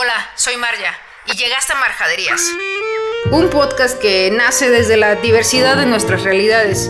Hola, 0.00 0.30
soy 0.36 0.56
Marja 0.56 0.96
y 1.26 1.32
llegaste 1.32 1.72
a 1.72 1.76
Marjaderías. 1.80 2.40
Un 3.32 3.50
podcast 3.50 3.98
que 3.98 4.30
nace 4.30 4.70
desde 4.70 4.96
la 4.96 5.16
diversidad 5.16 5.76
de 5.76 5.86
nuestras 5.86 6.22
realidades. 6.22 6.88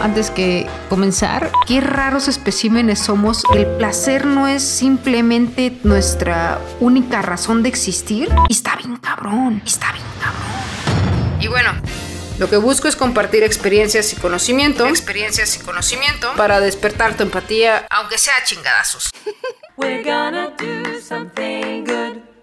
Antes 0.00 0.30
que 0.30 0.66
comenzar, 0.88 1.52
qué 1.66 1.82
raros 1.82 2.28
especímenes 2.28 2.98
somos. 2.98 3.42
El 3.52 3.66
placer 3.76 4.24
no 4.24 4.48
es 4.48 4.62
simplemente 4.62 5.70
nuestra 5.82 6.58
única 6.80 7.20
razón 7.20 7.62
de 7.62 7.68
existir. 7.68 8.30
Y 8.48 8.54
está 8.54 8.74
bien 8.76 8.96
cabrón, 8.96 9.60
está 9.66 9.92
bien 9.92 10.06
cabrón. 10.18 11.42
Y 11.42 11.48
bueno, 11.48 11.72
lo 12.38 12.48
que 12.48 12.56
busco 12.56 12.88
es 12.88 12.96
compartir 12.96 13.42
experiencias 13.42 14.14
y 14.14 14.16
conocimiento. 14.16 14.86
Experiencias 14.86 15.56
y 15.56 15.58
conocimiento 15.58 16.32
Para 16.36 16.60
despertar 16.60 17.18
tu 17.18 17.22
empatía. 17.22 17.86
aunque 17.90 18.16
sea 18.16 18.42
chingadazos. 18.44 19.10
We're 19.76 20.02
gonna 20.02 20.54
do 20.56 20.98
something 21.02 21.84
good. 21.84 22.35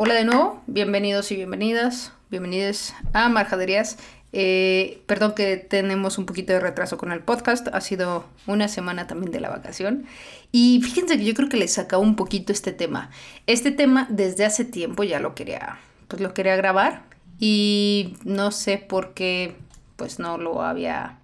Hola 0.00 0.14
de 0.14 0.24
nuevo, 0.24 0.62
bienvenidos 0.68 1.32
y 1.32 1.34
bienvenidas. 1.34 2.12
Bienvenidos 2.30 2.94
a 3.14 3.28
Marjaderías. 3.28 3.98
Eh, 4.32 5.02
perdón 5.06 5.34
que 5.34 5.56
tenemos 5.56 6.18
un 6.18 6.24
poquito 6.24 6.52
de 6.52 6.60
retraso 6.60 6.96
con 6.98 7.10
el 7.10 7.18
podcast. 7.18 7.66
Ha 7.66 7.80
sido 7.80 8.24
una 8.46 8.68
semana 8.68 9.08
también 9.08 9.32
de 9.32 9.40
la 9.40 9.48
vacación. 9.48 10.06
Y 10.52 10.80
fíjense 10.84 11.18
que 11.18 11.24
yo 11.24 11.34
creo 11.34 11.48
que 11.48 11.56
les 11.56 11.72
saca 11.72 11.98
un 11.98 12.14
poquito 12.14 12.52
este 12.52 12.70
tema. 12.70 13.10
Este 13.48 13.72
tema 13.72 14.06
desde 14.08 14.44
hace 14.44 14.64
tiempo 14.64 15.02
ya 15.02 15.18
lo 15.18 15.34
quería, 15.34 15.80
pues 16.06 16.22
lo 16.22 16.32
quería 16.32 16.54
grabar. 16.54 17.02
Y 17.40 18.14
no 18.22 18.52
sé 18.52 18.78
por 18.78 19.14
qué 19.14 19.56
pues 19.96 20.20
no 20.20 20.38
lo 20.38 20.62
había 20.62 21.18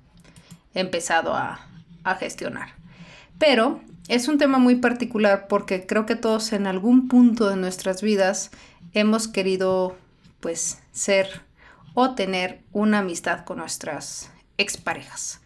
empezado 0.74 1.32
a, 1.34 1.64
a 2.02 2.16
gestionar. 2.16 2.70
Pero 3.38 3.80
es 4.08 4.28
un 4.28 4.36
tema 4.36 4.58
muy 4.58 4.76
particular 4.76 5.46
porque 5.48 5.86
creo 5.86 6.04
que 6.04 6.14
todos 6.14 6.52
en 6.52 6.66
algún 6.66 7.08
punto 7.08 7.48
de 7.48 7.56
nuestras 7.56 8.02
vidas 8.02 8.50
hemos 8.92 9.28
querido 9.28 9.96
pues 10.40 10.78
ser 10.92 11.42
o 11.94 12.14
tener 12.14 12.60
una 12.72 12.98
amistad 12.98 13.44
con 13.44 13.58
nuestras 13.58 14.30
exparejas. 14.58 15.40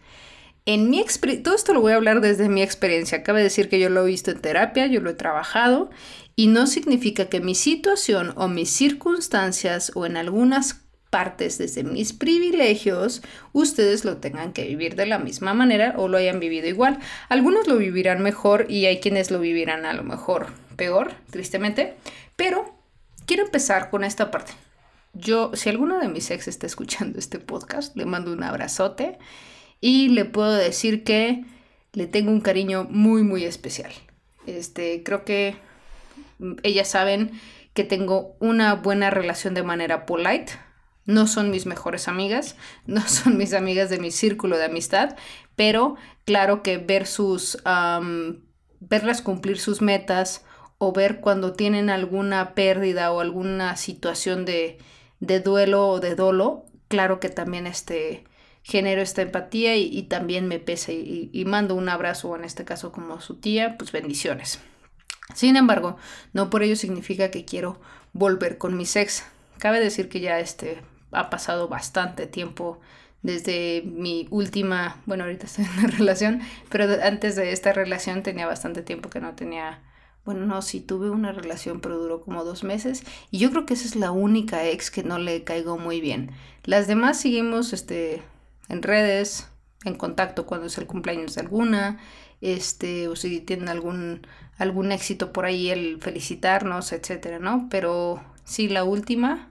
En 0.67 0.91
mi 0.91 1.03
todo 1.43 1.55
esto 1.55 1.73
lo 1.73 1.81
voy 1.81 1.93
a 1.93 1.97
hablar 1.97 2.21
desde 2.21 2.49
mi 2.49 2.63
experiencia. 2.63 3.23
Cabe 3.23 3.43
decir 3.43 3.71
que 3.71 3.81
yo 3.81 3.89
lo 3.89 4.03
he 4.03 4.11
visto 4.11 4.31
en 4.31 4.41
terapia, 4.41 4.87
yo 4.87 5.01
lo 5.01 5.11
he 5.11 5.15
trabajado 5.15 5.89
y 6.37 6.49
no 6.49 6.67
significa 6.67 7.31
que 7.31 7.41
mi 7.41 7.55
situación 7.55 8.33
o 8.37 8.49
mis 8.49 8.71
circunstancias 8.71 9.93
o 9.95 10.05
en 10.05 10.17
algunas 10.17 10.83
partes 11.11 11.57
desde 11.57 11.85
mis 11.85 12.13
privilegios 12.13 13.23
ustedes 13.53 14.05
lo 14.05 14.19
tengan 14.19 14.53
que 14.53 14.65
vivir 14.65 14.95
de 14.95 15.07
la 15.07 15.19
misma 15.19 15.55
manera 15.55 15.95
o 15.97 16.07
lo 16.07 16.19
hayan 16.19 16.39
vivido 16.39 16.69
igual. 16.69 16.99
Algunos 17.31 17.67
lo 17.67 17.79
vivirán 17.79 18.23
mejor 18.23 18.67
y 18.69 18.85
hay 18.87 19.01
quienes 19.01 19.31
lo 19.31 19.41
vivirán 19.41 19.87
a 19.87 19.95
lo 19.95 20.05
mejor 20.05 20.49
peor, 20.77 21.13
tristemente, 21.31 21.95
pero 22.37 22.78
quiero 23.39 23.51
empezar 23.51 23.91
con 23.91 24.03
esta 24.03 24.33
parte. 24.33 24.51
Yo, 25.13 25.53
si 25.55 25.69
alguno 25.69 26.01
de 26.01 26.09
mis 26.09 26.29
ex 26.33 26.49
está 26.49 26.67
escuchando 26.67 27.21
este 27.21 27.39
podcast, 27.39 27.97
le 27.97 28.05
mando 28.05 28.33
un 28.33 28.43
abrazote 28.43 29.17
y 29.81 30.09
le 30.09 30.25
puedo 30.25 30.53
decir 30.55 31.05
que 31.05 31.45
le 31.93 32.09
tengo 32.09 32.33
un 32.33 32.41
cariño 32.41 32.89
muy, 32.91 33.23
muy 33.23 33.45
especial. 33.45 33.93
Este, 34.49 35.05
creo 35.05 35.25
que 35.25 35.55
ellas 36.65 36.89
saben 36.89 37.31
que 37.75 37.85
tengo 37.85 38.35
una 38.41 38.75
buena 38.75 39.09
relación 39.09 39.55
de 39.55 39.63
manera 39.63 40.05
polite. 40.05 40.55
No 41.05 41.29
son 41.29 41.53
mis 41.53 41.65
mejores 41.65 42.09
amigas, 42.09 42.57
no 42.87 43.03
son 43.03 43.37
mis 43.37 43.55
amigas 43.55 43.89
de 43.89 44.01
mi 44.01 44.11
círculo 44.11 44.59
de 44.59 44.65
amistad, 44.65 45.15
pero 45.55 45.95
claro 46.25 46.65
que 46.65 46.79
ver 46.79 47.07
sus, 47.07 47.57
verlas 48.81 49.23
cumplir 49.23 49.61
sus 49.61 49.81
metas 49.81 50.45
o 50.79 50.93
ver 50.93 51.21
cuando 51.21 51.53
tienen 51.53 51.91
alguna 51.91 52.55
pérdida 52.55 53.13
o 53.13 53.21
alguna 53.21 53.77
situación 53.77 54.45
de, 54.45 54.79
de 55.21 55.41
duelo 55.41 55.89
o 55.89 56.01
de 56.01 56.15
dolo, 56.15 56.65
claro 56.89 57.21
que 57.21 57.29
también 57.29 57.67
este, 57.67 58.25
genero 58.63 59.01
esta 59.01 59.23
empatía 59.23 59.77
y, 59.77 60.03
también 60.05 60.47
me 60.47 60.59
pesa 60.59 60.93
y, 60.93 61.45
mando 61.47 61.75
un 61.75 61.89
abrazo, 61.89 62.29
o 62.29 62.37
en 62.37 62.45
este 62.45 62.65
caso 62.65 62.93
como 62.93 63.21
su 63.21 63.37
tía, 63.37 63.77
pues 63.79 63.93
bendiciones. 63.93 64.61
Sin 65.35 65.57
embargo, 65.57 65.97
no 66.33 66.51
por 66.51 66.63
ello 66.63 66.77
significa 66.77 67.31
que 67.31 67.45
quiero 67.45 67.81
volver 68.13 68.59
con 68.59 68.77
mis 68.77 68.95
ex. 68.97 69.25
Cabe 69.59 69.81
decir 69.81 70.09
que 70.09 70.21
ya 70.21 70.39
este 70.39 70.83
ha 71.13 71.31
pasado 71.31 71.69
bastante 71.69 72.27
tiempo 72.27 72.81
desde 73.23 73.83
mi 73.85 74.29
última, 74.31 75.01
bueno, 75.07 75.25
ahorita 75.25 75.47
estoy 75.47 75.65
en 75.65 75.71
una 75.79 75.89
relación, 75.99 76.41
pero 76.69 76.87
antes 77.03 77.37
de 77.37 77.53
esta 77.53 77.73
relación 77.73 78.23
tenía 78.23 78.47
bastante 78.47 78.83
tiempo 78.83 79.11
que 79.11 79.21
no 79.21 79.35
tenía, 79.35 79.81
bueno, 80.29 80.45
no, 80.45 80.61
sí 80.61 80.81
tuve 80.81 81.09
una 81.09 81.33
relación, 81.33 81.81
pero 81.81 81.97
duró 81.97 82.21
como 82.21 82.45
dos 82.45 82.63
meses 82.63 83.03
y 83.31 83.39
yo 83.39 83.51
creo 83.51 83.65
que 83.65 83.73
esa 83.73 83.87
es 83.87 83.97
la 83.97 84.11
única 84.11 84.67
ex 84.67 84.91
que 84.91 85.03
no 85.03 85.19
le 85.19 85.43
caigo 85.43 85.79
muy 85.79 86.03
bien. 86.03 86.33
Las 86.65 86.87
demás 86.87 87.19
seguimos, 87.19 87.73
este, 87.73 88.23
en 88.69 88.83
redes, 88.83 89.49
en 89.87 89.95
contacto 89.95 90.45
cuando 90.45 90.67
es 90.67 90.77
el 90.77 90.87
cumpleaños 90.87 91.35
de 91.35 91.41
alguna, 91.41 91.99
este, 92.43 93.09
o 93.09 93.17
si 93.17 93.41
tienen 93.41 93.71
algún, 93.71 94.27
algún 94.59 94.93
éxito 94.93 95.33
por 95.33 95.47
ahí, 95.47 95.71
el 95.71 95.99
felicitarnos, 95.99 96.93
etcétera, 96.93 97.39
¿no? 97.39 97.67
Pero 97.71 98.23
sí, 98.45 98.69
la 98.69 98.85
última, 98.85 99.51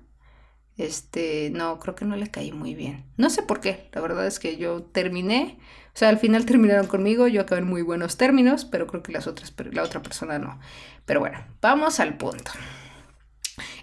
este, 0.77 1.49
no, 1.51 1.79
creo 1.79 1.95
que 1.95 2.05
no 2.05 2.15
le 2.15 2.29
caí 2.29 2.51
muy 2.51 2.75
bien. 2.75 3.05
No 3.17 3.29
sé 3.29 3.41
por 3.41 3.59
qué, 3.59 3.89
la 3.93 4.01
verdad 4.01 4.27
es 4.27 4.39
que 4.39 4.57
yo 4.57 4.83
terminé, 4.83 5.57
o 5.87 5.97
sea, 5.97 6.09
al 6.09 6.19
final 6.19 6.45
terminaron 6.45 6.87
conmigo, 6.87 7.27
yo 7.27 7.41
acabé 7.41 7.61
en 7.61 7.67
muy 7.67 7.81
buenos 7.81 8.17
términos, 8.17 8.65
pero 8.65 8.85
creo 8.85 9.01
que 9.01 9.11
las 9.11 9.27
otras, 9.27 9.53
la 9.71 9.83
otra 9.83 10.01
persona 10.01 10.37
no. 10.37 10.59
Pero 11.05 11.19
bueno, 11.19 11.39
vamos 11.61 11.99
al 11.99 12.17
punto. 12.17 12.51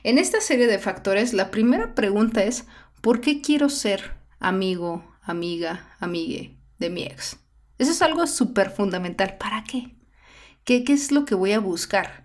En 0.04 0.18
esta 0.18 0.40
serie 0.40 0.66
de 0.66 0.78
factores, 0.78 1.32
la 1.32 1.50
primera 1.50 1.94
pregunta 1.94 2.44
es, 2.44 2.66
¿por 3.00 3.20
qué 3.20 3.40
quiero 3.40 3.68
ser 3.68 4.12
amigo, 4.38 5.04
amiga, 5.22 5.96
amigue 5.98 6.56
de 6.78 6.90
mi 6.90 7.02
ex? 7.02 7.38
Eso 7.78 7.90
es 7.90 8.02
algo 8.02 8.26
súper 8.26 8.70
fundamental. 8.70 9.36
¿Para 9.36 9.64
qué? 9.64 9.96
qué? 10.62 10.84
¿Qué 10.84 10.92
es 10.92 11.10
lo 11.10 11.24
que 11.24 11.34
voy 11.34 11.52
a 11.52 11.58
buscar? 11.58 12.23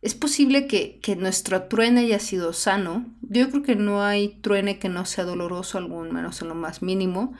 Es 0.00 0.14
posible 0.14 0.66
que, 0.68 1.00
que 1.00 1.16
nuestro 1.16 1.64
truene 1.64 2.02
haya 2.02 2.20
sido 2.20 2.52
sano. 2.52 3.06
Yo 3.22 3.50
creo 3.50 3.62
que 3.62 3.76
no 3.76 4.02
hay 4.02 4.28
truene 4.40 4.78
que 4.78 4.88
no 4.88 5.04
sea 5.04 5.24
doloroso, 5.24 5.78
algún 5.78 6.12
menos 6.12 6.40
en 6.40 6.48
lo 6.48 6.54
más 6.54 6.82
mínimo. 6.82 7.34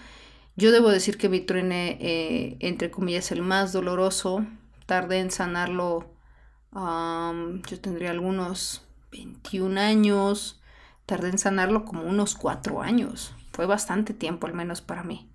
Yo 0.56 0.72
debo 0.72 0.90
decir 0.90 1.18
que 1.18 1.28
mi 1.28 1.38
truene, 1.40 1.98
eh, 2.00 2.56
entre 2.58 2.90
comillas, 2.90 3.30
el 3.30 3.42
más 3.42 3.72
doloroso, 3.72 4.44
tardé 4.86 5.20
en 5.20 5.30
sanarlo. 5.30 6.12
yo 6.72 7.80
tendría 7.80 8.10
algunos 8.10 8.84
21 9.12 9.80
años. 9.80 10.60
Tardé 11.06 11.28
en 11.28 11.38
sanarlo 11.38 11.84
como 11.84 12.02
unos 12.02 12.34
4 12.34 12.82
años. 12.82 13.32
Fue 13.52 13.66
bastante 13.66 14.14
tiempo, 14.14 14.48
al 14.48 14.54
menos 14.54 14.80
para 14.80 15.04
mí. 15.04 15.30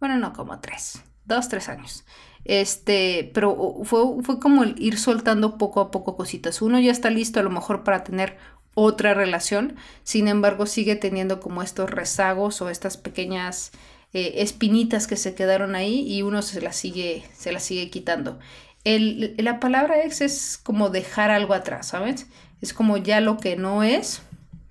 Bueno, 0.00 0.16
no, 0.18 0.32
como 0.32 0.58
3. 0.58 1.02
2, 1.26 1.48
3 1.48 1.68
años. 1.68 2.04
Este, 2.44 3.30
pero 3.32 3.76
fue, 3.84 4.22
fue 4.22 4.38
como 4.38 4.64
el 4.64 4.74
ir 4.78 4.98
soltando 4.98 5.56
poco 5.58 5.80
a 5.80 5.90
poco 5.90 6.16
cositas. 6.16 6.60
Uno 6.62 6.78
ya 6.80 6.92
está 6.92 7.10
listo 7.10 7.40
a 7.40 7.42
lo 7.42 7.50
mejor 7.50 7.84
para 7.84 8.04
tener 8.04 8.36
otra 8.74 9.14
relación, 9.14 9.76
sin 10.02 10.26
embargo 10.28 10.66
sigue 10.66 10.96
teniendo 10.96 11.40
como 11.40 11.62
estos 11.62 11.90
rezagos 11.90 12.60
o 12.60 12.68
estas 12.70 12.96
pequeñas 12.96 13.70
eh, 14.12 14.34
espinitas 14.42 15.06
que 15.06 15.16
se 15.16 15.34
quedaron 15.34 15.74
ahí 15.76 16.00
y 16.12 16.22
uno 16.22 16.42
se 16.42 16.60
las 16.60 16.76
sigue, 16.76 17.24
se 17.36 17.52
las 17.52 17.62
sigue 17.62 17.88
quitando. 17.90 18.38
El- 18.84 19.34
la 19.38 19.60
palabra 19.60 20.02
ex 20.04 20.20
es 20.20 20.58
como 20.62 20.90
dejar 20.90 21.30
algo 21.30 21.54
atrás, 21.54 21.88
¿sabes? 21.88 22.26
Es 22.60 22.74
como 22.74 22.96
ya 22.96 23.20
lo 23.20 23.38
que 23.38 23.56
no 23.56 23.82
es, 23.84 24.22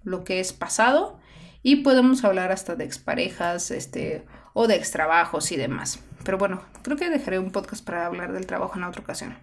lo 0.03 0.23
que 0.23 0.39
es 0.41 0.51
pasado 0.53 1.17
y 1.63 1.77
podemos 1.77 2.23
hablar 2.25 2.51
hasta 2.51 2.75
de 2.75 2.83
exparejas, 2.83 3.71
este, 3.71 4.25
o 4.53 4.67
de 4.67 4.75
extrabajos 4.75 5.51
y 5.51 5.55
demás. 5.55 5.99
Pero 6.23 6.38
bueno, 6.38 6.61
creo 6.81 6.97
que 6.97 7.09
dejaré 7.09 7.39
un 7.39 7.51
podcast 7.51 7.84
para 7.84 8.06
hablar 8.06 8.34
del 8.34 8.45
trabajo 8.45 8.78
en 8.78 8.84
otra 8.84 9.01
ocasión. 9.01 9.38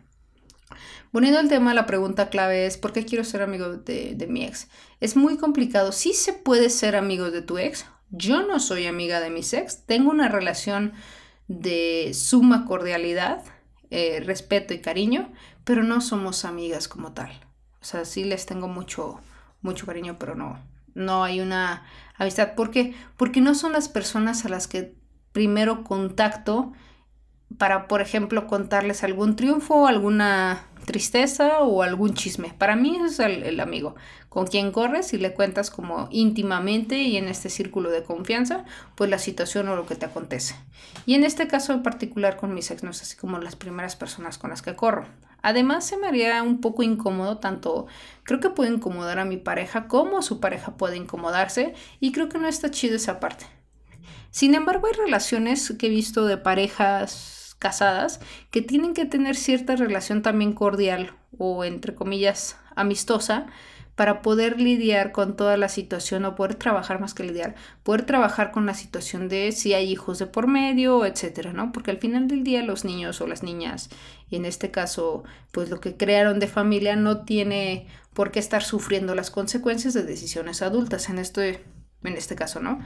Volviendo 1.13 1.41
al 1.41 1.49
tema, 1.49 1.75
la 1.75 1.87
pregunta 1.87 2.31
clave 2.31 2.67
es 2.67 2.77
¿por 2.77 2.93
qué 2.93 3.05
quiero 3.05 3.25
ser 3.25 3.43
amigo 3.43 3.69
de, 3.69 4.15
de 4.15 4.27
mi 4.27 4.45
ex? 4.45 4.69
Es 5.01 5.17
muy 5.17 5.37
complicado. 5.37 5.93
Sí 5.93 6.13
se 6.13 6.33
puede 6.33 6.71
ser 6.71 6.97
amigo 6.97 7.31
de 7.31 7.43
tu 7.43 7.59
ex. 7.59 7.87
Yo 8.11 8.47
no 8.47 8.61
soy 8.61 8.87
amiga 8.87 9.21
de 9.21 9.31
mis 9.31 9.53
ex. 9.53 9.85
Tengo 9.87 10.11
una 10.11 10.29
relación 10.29 10.93
de 11.49 12.13
suma 12.15 12.65
cordialidad, 12.65 13.43
eh, 13.91 14.23
respeto 14.25 14.73
y 14.73 14.81
cariño, 14.81 15.33
pero 15.65 15.83
no 15.83 16.01
somos 16.01 16.45
amigas 16.45 16.87
como 16.87 17.13
tal. 17.13 17.31
O 17.83 17.85
sea, 17.85 18.05
sí 18.05 18.23
les 18.23 18.47
tengo 18.47 18.69
mucho, 18.69 19.21
mucho 19.63 19.85
cariño, 19.85 20.17
pero 20.17 20.37
no, 20.37 20.65
no 20.95 21.25
hay 21.25 21.41
una 21.41 21.85
amistad. 22.17 22.55
¿Por 22.55 22.71
qué? 22.71 22.95
Porque 23.17 23.41
no 23.41 23.57
son 23.57 23.73
las 23.73 23.89
personas 23.89 24.45
a 24.45 24.49
las 24.49 24.69
que 24.69 24.95
primero 25.33 25.85
contacto 25.85 26.73
para, 27.59 27.89
por 27.89 28.01
ejemplo, 28.01 28.47
contarles 28.47 29.03
algún 29.03 29.37
triunfo, 29.37 29.87
alguna 29.87 30.67
tristeza 30.87 31.61
o 31.61 31.83
algún 31.83 32.15
chisme. 32.15 32.55
Para 32.57 32.77
mí 32.77 32.99
es 33.05 33.19
el, 33.21 33.43
el, 33.43 33.61
amigo 33.61 33.95
con 34.29 34.47
quien 34.47 34.73
corres 34.73 35.13
y 35.13 35.19
le 35.19 35.35
cuentas 35.35 35.71
como 35.71 36.09
íntimamente 36.11 36.99
y 36.99 37.17
en 37.17 37.29
este 37.29 37.51
círculo 37.51 37.91
de 37.91 38.03
confianza, 38.03 38.65
pues 38.95 39.11
la 39.11 39.19
situación 39.19 39.69
o 39.69 39.77
lo 39.77 39.87
que 39.87 39.97
te 39.97 40.07
acontece. 40.07 40.55
Y 41.07 41.15
en 41.15 41.25
este 41.25 41.49
caso 41.49 41.73
en 41.73 41.83
particular 41.83 42.37
con 42.37 42.55
mis 42.55 42.71
ex 42.71 42.83
no 42.83 42.91
es 42.91 43.03
así 43.03 43.17
como 43.17 43.39
las 43.39 43.57
primeras 43.57 43.97
personas 43.97 44.39
con 44.39 44.51
las 44.51 44.63
que 44.63 44.75
corro. 44.75 45.07
Además 45.43 45.87
se 45.87 45.97
me 45.97 46.07
haría 46.07 46.43
un 46.43 46.61
poco 46.61 46.83
incómodo, 46.83 47.39
tanto 47.39 47.87
creo 48.25 48.41
que 48.41 48.51
puede 48.51 48.73
incomodar 48.73 49.19
a 49.19 49.25
mi 49.25 49.37
pareja 49.37 49.89
como 49.89 50.23
su 50.23 50.39
pareja 50.39 50.77
puede 50.77 50.97
incomodarse 50.97 51.75
y 51.99 52.13
creo 52.13 52.29
que 52.29 52.39
no 52.39 52.47
está 52.47 52.71
chido 52.71 52.97
esa 52.97 53.21
parte. 53.21 53.47
Sin 54.31 54.55
embargo, 54.55 54.87
hay 54.87 54.95
relaciones 54.95 55.75
que 55.79 55.87
he 55.87 55.91
visto 55.91 56.27
de 56.27 56.37
parejas 56.37 57.57
casadas 57.59 58.21
que 58.51 58.63
tienen 58.63 58.95
que 58.95 59.05
tener 59.05 59.37
cierta 59.37 59.77
relación 59.77 60.23
también 60.23 60.53
cordial 60.53 61.13
o 61.39 61.65
entre 61.65 61.95
comillas 61.95 62.57
amistosa 62.75 63.47
para 64.01 64.23
poder 64.23 64.59
lidiar 64.59 65.13
con 65.13 65.37
toda 65.37 65.59
la 65.59 65.69
situación 65.69 66.25
o 66.25 66.35
poder 66.35 66.55
trabajar 66.55 67.03
más 67.03 67.13
que 67.13 67.23
lidiar, 67.23 67.55
poder 67.83 68.07
trabajar 68.07 68.51
con 68.51 68.65
la 68.65 68.73
situación 68.73 69.29
de 69.29 69.53
si 69.53 69.75
hay 69.75 69.93
hijos 69.93 70.19
de 70.19 70.27
por 70.27 70.47
medio, 70.47 71.05
etcétera, 71.05 71.53
¿no? 71.53 71.71
Porque 71.71 71.91
al 71.91 71.99
final 71.99 72.27
del 72.27 72.43
día 72.43 72.63
los 72.63 72.87
niños 72.87 73.21
o 73.21 73.27
las 73.27 73.43
niñas, 73.43 73.91
y 74.31 74.37
en 74.37 74.47
este 74.47 74.71
caso, 74.71 75.25
pues 75.53 75.69
lo 75.69 75.81
que 75.81 75.99
crearon 75.99 76.41
de 76.41 76.47
familia 76.47 76.97
no 76.97 77.25
tiene 77.25 77.89
por 78.15 78.31
qué 78.31 78.39
estar 78.39 78.63
sufriendo 78.63 79.15
las 79.15 79.31
consecuencias 79.31 79.93
de 79.93 80.03
decisiones 80.03 80.63
adultas, 80.63 81.11
en 81.11 81.19
este, 81.19 81.63
en 82.03 82.15
este 82.15 82.37
caso, 82.37 82.61
¿no? 82.61 82.81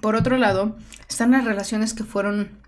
Por 0.00 0.16
otro 0.16 0.36
lado, 0.38 0.76
están 1.08 1.32
las 1.32 1.44
relaciones 1.44 1.94
que 1.94 2.04
fueron 2.04 2.60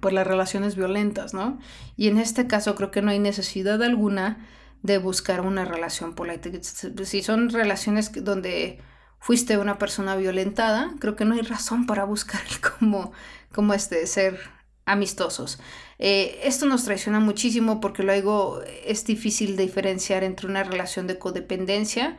pues 0.00 0.14
las 0.14 0.26
relaciones 0.26 0.76
violentas, 0.76 1.32
¿no? 1.32 1.58
Y 1.96 2.08
en 2.08 2.18
este 2.18 2.46
caso 2.46 2.74
creo 2.74 2.90
que 2.90 3.02
no 3.02 3.10
hay 3.10 3.18
necesidad 3.18 3.82
alguna 3.82 4.46
de 4.82 4.98
buscar 4.98 5.40
una 5.40 5.64
relación 5.64 6.14
polite. 6.14 6.60
Si 6.62 7.22
son 7.22 7.50
relaciones 7.50 8.12
donde 8.24 8.80
fuiste 9.18 9.58
una 9.58 9.78
persona 9.78 10.16
violentada, 10.16 10.94
creo 11.00 11.16
que 11.16 11.24
no 11.24 11.34
hay 11.34 11.42
razón 11.42 11.86
para 11.86 12.04
buscar 12.04 12.42
como, 12.80 13.12
como 13.52 13.74
este, 13.74 14.06
ser 14.06 14.38
amistosos. 14.84 15.58
Eh, 15.98 16.40
esto 16.44 16.66
nos 16.66 16.84
traiciona 16.84 17.20
muchísimo 17.20 17.80
porque 17.80 18.02
luego 18.02 18.62
es 18.84 19.04
difícil 19.04 19.56
diferenciar 19.56 20.22
entre 20.24 20.46
una 20.46 20.62
relación 20.62 21.06
de 21.06 21.18
codependencia 21.18 22.18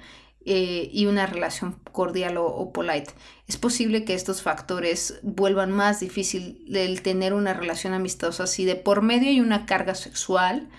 eh, 0.49 0.89
y 0.93 1.07
una 1.07 1.25
relación 1.25 1.77
cordial 1.91 2.37
o, 2.37 2.71
polite. 2.71 3.11
Es 3.47 3.57
posible 3.57 4.05
que 4.05 4.13
estos 4.13 4.41
factores 4.41 5.19
vuelvan 5.21 5.71
más 5.71 5.99
difícil 5.99 6.63
el 6.73 7.01
tener 7.01 7.33
una 7.33 7.53
relación 7.53 7.93
amistosa 7.93 8.47
si 8.47 8.63
de 8.63 8.77
por 8.77 9.01
medio 9.01 9.29
hay 9.29 9.41
una 9.41 9.65
carga 9.65 9.93
sexual 9.93 10.69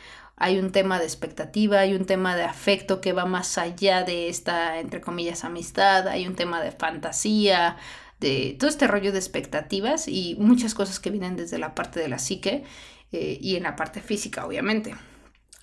hay 0.41 0.59
un 0.59 0.73
tema 0.73 0.99
de 0.99 1.05
expectativa, 1.05 1.81
hay 1.81 1.95
un 1.95 2.07
tema 2.07 2.37
de 2.37 2.45
afecto 2.45 3.01
que 3.01 3.13
va 3.13 3.27
más 3.27 3.59
allá 3.59 4.05
de 4.05 4.29
esta, 4.29 4.79
entre 4.79 5.01
comillas, 5.01 5.45
amistad, 5.45 6.07
hay 6.07 6.27
un 6.27 6.37
tema 6.37 6.63
de 6.63 6.71
fantasía, 6.71 7.77
de 8.21 8.57
todo 8.59 8.71
este 8.71 8.87
rollo 8.87 9.13
de 9.13 9.19
expectativas 9.19 10.09
y 10.09 10.37
muchas 10.39 10.75
cosas 10.75 11.01
que 11.01 11.11
vienen 11.11 11.37
desde 11.37 11.59
la 11.59 11.75
parte 11.75 12.01
de 12.01 12.09
la 12.09 12.19
psique 12.19 12.65
eh, 13.13 13.39
y 13.41 13.57
en 13.57 13.65
la 13.65 13.77
parte 13.77 14.01
física, 14.01 14.47
obviamente. 14.47 14.95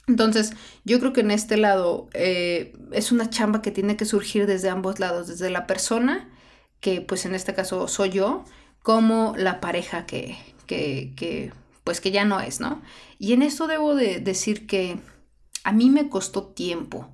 Entonces, 0.07 0.53
yo 0.83 0.99
creo 0.99 1.13
que 1.13 1.21
en 1.21 1.31
este 1.31 1.57
lado 1.57 2.07
eh, 2.13 2.73
es 2.91 3.11
una 3.11 3.29
chamba 3.29 3.61
que 3.61 3.71
tiene 3.71 3.97
que 3.97 4.05
surgir 4.05 4.45
desde 4.45 4.69
ambos 4.69 4.99
lados, 4.99 5.27
desde 5.27 5.49
la 5.49 5.65
persona, 5.67 6.29
que 6.79 7.01
pues 7.01 7.25
en 7.25 7.33
este 7.33 7.55
caso 7.55 7.87
soy 7.87 8.11
yo, 8.11 8.45
como 8.83 9.33
la 9.37 9.59
pareja 9.61 10.05
que, 10.05 10.37
que, 10.67 11.13
que 11.15 11.51
pues 11.83 12.01
que 12.01 12.11
ya 12.11 12.25
no 12.25 12.39
es, 12.39 12.59
¿no? 12.59 12.81
Y 13.17 13.33
en 13.33 13.41
eso 13.41 13.67
debo 13.67 13.95
de 13.95 14.19
decir 14.19 14.67
que 14.67 14.99
a 15.63 15.71
mí 15.71 15.89
me 15.89 16.09
costó 16.09 16.43
tiempo, 16.43 17.09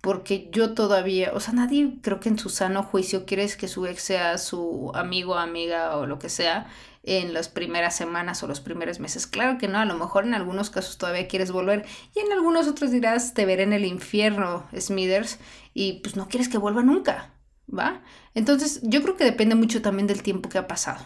porque 0.00 0.48
yo 0.52 0.74
todavía, 0.74 1.32
o 1.34 1.40
sea, 1.40 1.52
nadie 1.54 1.98
creo 2.02 2.20
que 2.20 2.28
en 2.28 2.38
su 2.38 2.48
sano 2.48 2.82
juicio 2.84 3.26
quiere 3.26 3.48
que 3.48 3.68
su 3.68 3.86
ex 3.86 4.02
sea 4.02 4.38
su 4.38 4.92
amigo, 4.94 5.34
amiga 5.36 5.96
o 5.96 6.06
lo 6.06 6.18
que 6.18 6.28
sea 6.28 6.68
en 7.02 7.32
las 7.32 7.48
primeras 7.48 7.96
semanas 7.96 8.42
o 8.42 8.46
los 8.46 8.60
primeros 8.60 9.00
meses. 9.00 9.26
Claro 9.26 9.58
que 9.58 9.68
no, 9.68 9.78
a 9.78 9.84
lo 9.84 9.94
mejor 9.96 10.24
en 10.24 10.34
algunos 10.34 10.70
casos 10.70 10.98
todavía 10.98 11.28
quieres 11.28 11.50
volver 11.50 11.86
y 12.14 12.20
en 12.20 12.32
algunos 12.32 12.68
otros 12.68 12.90
dirás, 12.90 13.34
te 13.34 13.46
veré 13.46 13.62
en 13.62 13.72
el 13.72 13.84
infierno, 13.84 14.66
Smithers, 14.78 15.38
y 15.72 16.00
pues 16.00 16.16
no 16.16 16.28
quieres 16.28 16.48
que 16.48 16.58
vuelva 16.58 16.82
nunca, 16.82 17.34
¿va? 17.66 18.02
Entonces 18.34 18.80
yo 18.82 19.02
creo 19.02 19.16
que 19.16 19.24
depende 19.24 19.54
mucho 19.54 19.82
también 19.82 20.06
del 20.06 20.22
tiempo 20.22 20.48
que 20.48 20.58
ha 20.58 20.66
pasado, 20.66 21.04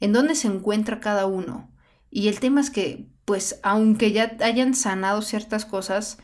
en 0.00 0.12
dónde 0.12 0.34
se 0.34 0.48
encuentra 0.48 1.00
cada 1.00 1.26
uno 1.26 1.70
y 2.10 2.28
el 2.28 2.40
tema 2.40 2.60
es 2.60 2.70
que, 2.70 3.08
pues, 3.24 3.60
aunque 3.62 4.12
ya 4.12 4.36
hayan 4.40 4.74
sanado 4.74 5.22
ciertas 5.22 5.64
cosas, 5.66 6.18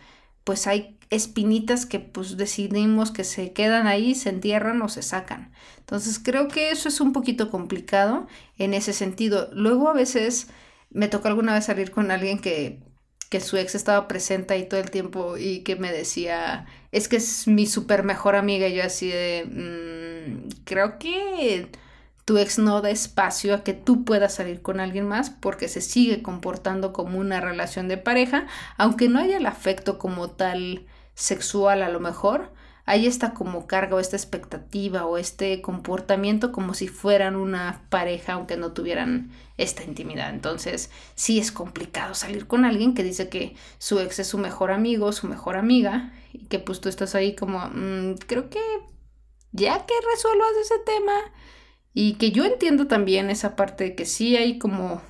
pues 0.44 0.66
hay 0.66 0.98
espinitas 1.12 1.84
que 1.84 2.00
pues 2.00 2.38
decidimos 2.38 3.10
que 3.10 3.22
se 3.22 3.52
quedan 3.52 3.86
ahí, 3.86 4.14
se 4.14 4.30
entierran 4.30 4.80
o 4.80 4.88
se 4.88 5.02
sacan. 5.02 5.52
Entonces 5.78 6.18
creo 6.18 6.48
que 6.48 6.70
eso 6.70 6.88
es 6.88 7.00
un 7.02 7.12
poquito 7.12 7.50
complicado 7.50 8.26
en 8.56 8.72
ese 8.72 8.94
sentido. 8.94 9.50
Luego 9.52 9.90
a 9.90 9.92
veces 9.92 10.48
me 10.90 11.08
tocó 11.08 11.28
alguna 11.28 11.52
vez 11.52 11.66
salir 11.66 11.90
con 11.90 12.10
alguien 12.10 12.38
que, 12.38 12.80
que 13.28 13.40
su 13.40 13.58
ex 13.58 13.74
estaba 13.74 14.08
presente 14.08 14.54
ahí 14.54 14.66
todo 14.66 14.80
el 14.80 14.90
tiempo 14.90 15.36
y 15.36 15.60
que 15.64 15.76
me 15.76 15.92
decía, 15.92 16.66
es 16.92 17.08
que 17.08 17.16
es 17.16 17.46
mi 17.46 17.66
super 17.66 18.04
mejor 18.04 18.34
amiga 18.34 18.66
y 18.66 18.76
yo 18.76 18.82
así 18.82 19.08
de, 19.08 19.44
mmm, 19.46 20.48
creo 20.64 20.98
que 20.98 21.68
tu 22.24 22.38
ex 22.38 22.58
no 22.58 22.80
da 22.80 22.88
espacio 22.88 23.54
a 23.54 23.64
que 23.64 23.74
tú 23.74 24.04
puedas 24.06 24.34
salir 24.34 24.62
con 24.62 24.80
alguien 24.80 25.06
más 25.06 25.28
porque 25.28 25.68
se 25.68 25.82
sigue 25.82 26.22
comportando 26.22 26.94
como 26.94 27.18
una 27.18 27.40
relación 27.42 27.86
de 27.88 27.98
pareja, 27.98 28.46
aunque 28.78 29.10
no 29.10 29.18
haya 29.18 29.36
el 29.36 29.46
afecto 29.46 29.98
como 29.98 30.30
tal 30.30 30.86
sexual 31.14 31.82
a 31.82 31.88
lo 31.88 32.00
mejor, 32.00 32.52
ahí 32.84 33.06
está 33.06 33.32
como 33.32 33.66
carga 33.66 33.96
o 33.96 34.00
esta 34.00 34.16
expectativa 34.16 35.06
o 35.06 35.18
este 35.18 35.60
comportamiento 35.62 36.52
como 36.52 36.74
si 36.74 36.88
fueran 36.88 37.36
una 37.36 37.82
pareja 37.90 38.34
aunque 38.34 38.56
no 38.56 38.72
tuvieran 38.72 39.30
esta 39.56 39.84
intimidad. 39.84 40.30
Entonces 40.30 40.90
sí 41.14 41.38
es 41.38 41.52
complicado 41.52 42.14
salir 42.14 42.46
con 42.46 42.64
alguien 42.64 42.94
que 42.94 43.04
dice 43.04 43.28
que 43.28 43.54
su 43.78 44.00
ex 44.00 44.18
es 44.18 44.28
su 44.28 44.38
mejor 44.38 44.72
amigo, 44.72 45.12
su 45.12 45.28
mejor 45.28 45.56
amiga 45.56 46.12
y 46.32 46.46
que 46.46 46.58
pues 46.58 46.80
tú 46.80 46.88
estás 46.88 47.14
ahí 47.14 47.34
como, 47.34 47.60
mmm, 47.72 48.14
creo 48.26 48.50
que 48.50 48.60
ya 49.52 49.86
que 49.86 49.94
resuelvas 50.12 50.52
ese 50.60 50.78
tema 50.84 51.12
y 51.94 52.14
que 52.14 52.32
yo 52.32 52.44
entiendo 52.44 52.86
también 52.86 53.30
esa 53.30 53.54
parte 53.54 53.84
de 53.84 53.94
que 53.94 54.06
sí 54.06 54.36
hay 54.36 54.58
como 54.58 55.02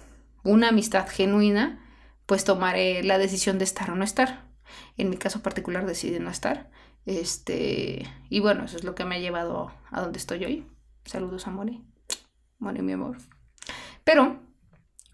una 0.42 0.70
amistad 0.70 1.08
genuina, 1.08 1.78
pues 2.26 2.44
tomaré 2.44 3.02
la 3.04 3.18
decisión 3.18 3.58
de 3.58 3.64
estar 3.64 3.90
o 3.90 3.94
no 3.94 4.04
estar. 4.04 4.51
En 4.96 5.10
mi 5.10 5.16
caso 5.16 5.42
particular 5.42 5.86
decidí 5.86 6.18
no 6.18 6.30
estar. 6.30 6.70
Este, 7.06 8.06
y 8.28 8.40
bueno, 8.40 8.64
eso 8.64 8.76
es 8.76 8.84
lo 8.84 8.94
que 8.94 9.04
me 9.04 9.16
ha 9.16 9.18
llevado 9.18 9.72
a 9.90 10.00
donde 10.00 10.18
estoy 10.18 10.44
hoy. 10.44 10.66
Saludos 11.04 11.46
a 11.46 11.50
Moni. 11.50 11.84
Moni, 12.58 12.82
mi 12.82 12.92
amor. 12.92 13.18
Pero 14.04 14.40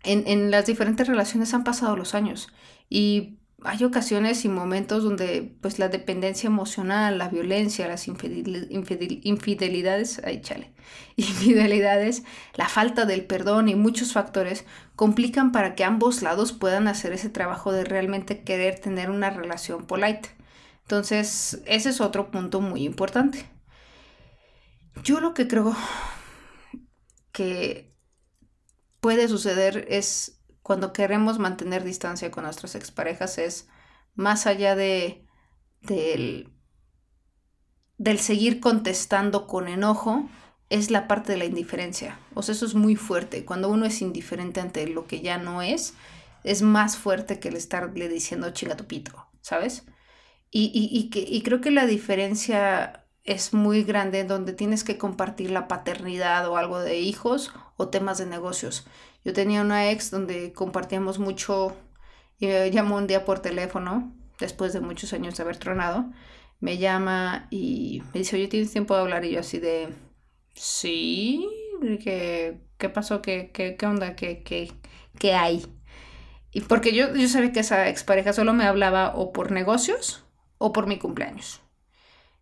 en, 0.03 0.27
en 0.27 0.51
las 0.51 0.67
diferentes 0.67 1.07
relaciones 1.07 1.55
han 1.55 1.65
pasado 1.65 1.97
los 1.97 2.15
años 2.15 2.49
y 2.89 3.38
hay 3.65 3.83
ocasiones 3.83 4.45
y 4.45 4.49
momentos 4.49 5.03
donde 5.03 5.57
pues 5.61 5.79
la 5.79 5.89
dependencia 5.89 6.47
emocional, 6.47 7.19
la 7.19 7.29
violencia, 7.29 7.89
las 7.89 8.07
infidel, 8.07 8.69
infidel, 8.71 9.21
infidelidades, 9.25 10.21
ay 10.25 10.41
chale, 10.43 10.73
infidelidades, 11.17 12.23
la 12.55 12.69
falta 12.69 13.05
del 13.05 13.25
perdón 13.27 13.69
y 13.69 13.75
muchos 13.75 14.13
factores 14.13 14.65
complican 14.95 15.51
para 15.51 15.75
que 15.75 15.85
ambos 15.85 16.23
lados 16.23 16.53
puedan 16.53 16.87
hacer 16.87 17.13
ese 17.13 17.31
trabajo 17.31 17.73
de 17.73 17.85
realmente 17.85 18.43
querer 18.43 18.79
tener 18.79 19.11
una 19.11 19.31
relación 19.31 19.87
polite. 19.87 20.31
Entonces, 20.83 21.61
ese 21.67 21.91
es 21.91 22.01
otro 22.01 22.31
punto 22.31 22.61
muy 22.61 22.85
importante. 22.85 23.45
Yo 25.03 25.21
lo 25.21 25.35
que 25.35 25.47
creo 25.49 25.77
que 27.33 27.93
puede 29.01 29.29
suceder 29.29 29.87
es 29.91 30.38
cuando 30.69 30.93
queremos 30.93 31.39
mantener 31.39 31.83
distancia 31.83 32.31
con 32.31 32.45
nuestras 32.45 32.75
exparejas 32.75 33.39
es 33.39 33.69
más 34.15 34.47
allá 34.47 34.77
de 34.77 35.25
del, 35.81 36.53
del 37.97 38.19
seguir 38.19 38.61
contestando 38.61 39.47
con 39.47 39.67
enojo, 39.67 40.29
es 40.69 40.91
la 40.91 41.09
parte 41.09 41.33
de 41.33 41.39
la 41.39 41.47
indiferencia. 41.47 42.19
O 42.35 42.43
sea, 42.43 42.55
eso 42.55 42.67
es 42.67 42.75
muy 42.75 42.97
fuerte. 42.97 43.47
Cuando 43.47 43.71
uno 43.71 43.87
es 43.87 44.03
indiferente 44.03 44.61
ante 44.61 44.87
lo 44.87 45.07
que 45.07 45.23
ya 45.23 45.39
no 45.39 45.63
es, 45.63 45.95
es 46.45 46.61
más 46.61 46.99
fuerte 46.99 47.41
que 47.41 47.49
el 47.49 47.57
estarle 47.57 48.07
diciendo 48.11 48.51
chinga 48.51 48.77
tu 48.77 48.85
pito, 48.85 49.27
¿sabes? 49.41 49.87
Y, 50.51 50.71
y, 50.75 51.09
que, 51.09 51.21
y 51.21 51.41
creo 51.41 51.63
que 51.63 51.71
la 51.71 51.87
diferencia 51.87 53.07
es 53.29 53.53
muy 53.53 53.85
grande 53.85 54.25
donde 54.25 54.55
tienes 54.55 54.85
que 54.85 54.97
compartir 54.97 55.51
la 55.51 55.69
paternidad 55.69 56.49
o 56.49 56.57
algo 56.57 56.81
de 56.81 56.99
hijos 56.99 57.53
o 57.77 57.89
temas 57.89 58.17
de 58.17 58.25
negocios. 58.25 58.87
Yo 59.23 59.35
tenía 59.35 59.61
una 59.61 59.91
ex 59.91 60.11
donde 60.11 60.55
compartíamos 60.55 61.19
mucho, 61.19 61.77
y 62.39 62.47
me 62.47 62.71
llamó 62.71 62.97
un 62.97 63.07
día 63.07 63.27
por 63.27 63.41
teléfono, 63.41 64.15
después 64.41 64.73
de 64.73 64.81
muchos 64.81 65.13
años 65.13 65.37
de 65.37 65.43
haber 65.43 65.59
tronado, 65.59 66.07
me 66.61 66.79
llama 66.79 67.49
y 67.51 68.03
me 68.15 68.21
dice, 68.21 68.37
oye, 68.37 68.49
¿tienes 68.49 68.73
tiempo 68.73 68.95
de 68.95 69.03
hablar? 69.03 69.25
Y 69.27 69.33
yo 69.33 69.41
así 69.41 69.59
de, 69.59 69.91
sí, 70.55 71.47
¿qué, 72.03 72.63
qué 72.79 72.89
pasó? 72.89 73.21
¿Qué, 73.21 73.51
qué, 73.53 73.77
qué 73.77 73.87
onda? 73.87 74.17
¿Qué, 74.17 74.43
qué, 74.43 74.73
¿Qué 75.19 75.35
hay? 75.35 75.67
Y 76.51 76.63
porque 76.63 76.95
yo, 76.95 77.15
yo 77.15 77.29
sabía 77.29 77.53
que 77.53 77.61
esa 77.61 77.89
expareja 77.91 78.33
solo 78.33 78.55
me 78.55 78.65
hablaba 78.65 79.15
o 79.15 79.33
por 79.33 79.53
negocios 79.53 80.25
o 80.57 80.73
por 80.73 80.87
mi 80.87 80.99
cumpleaños. 80.99 81.61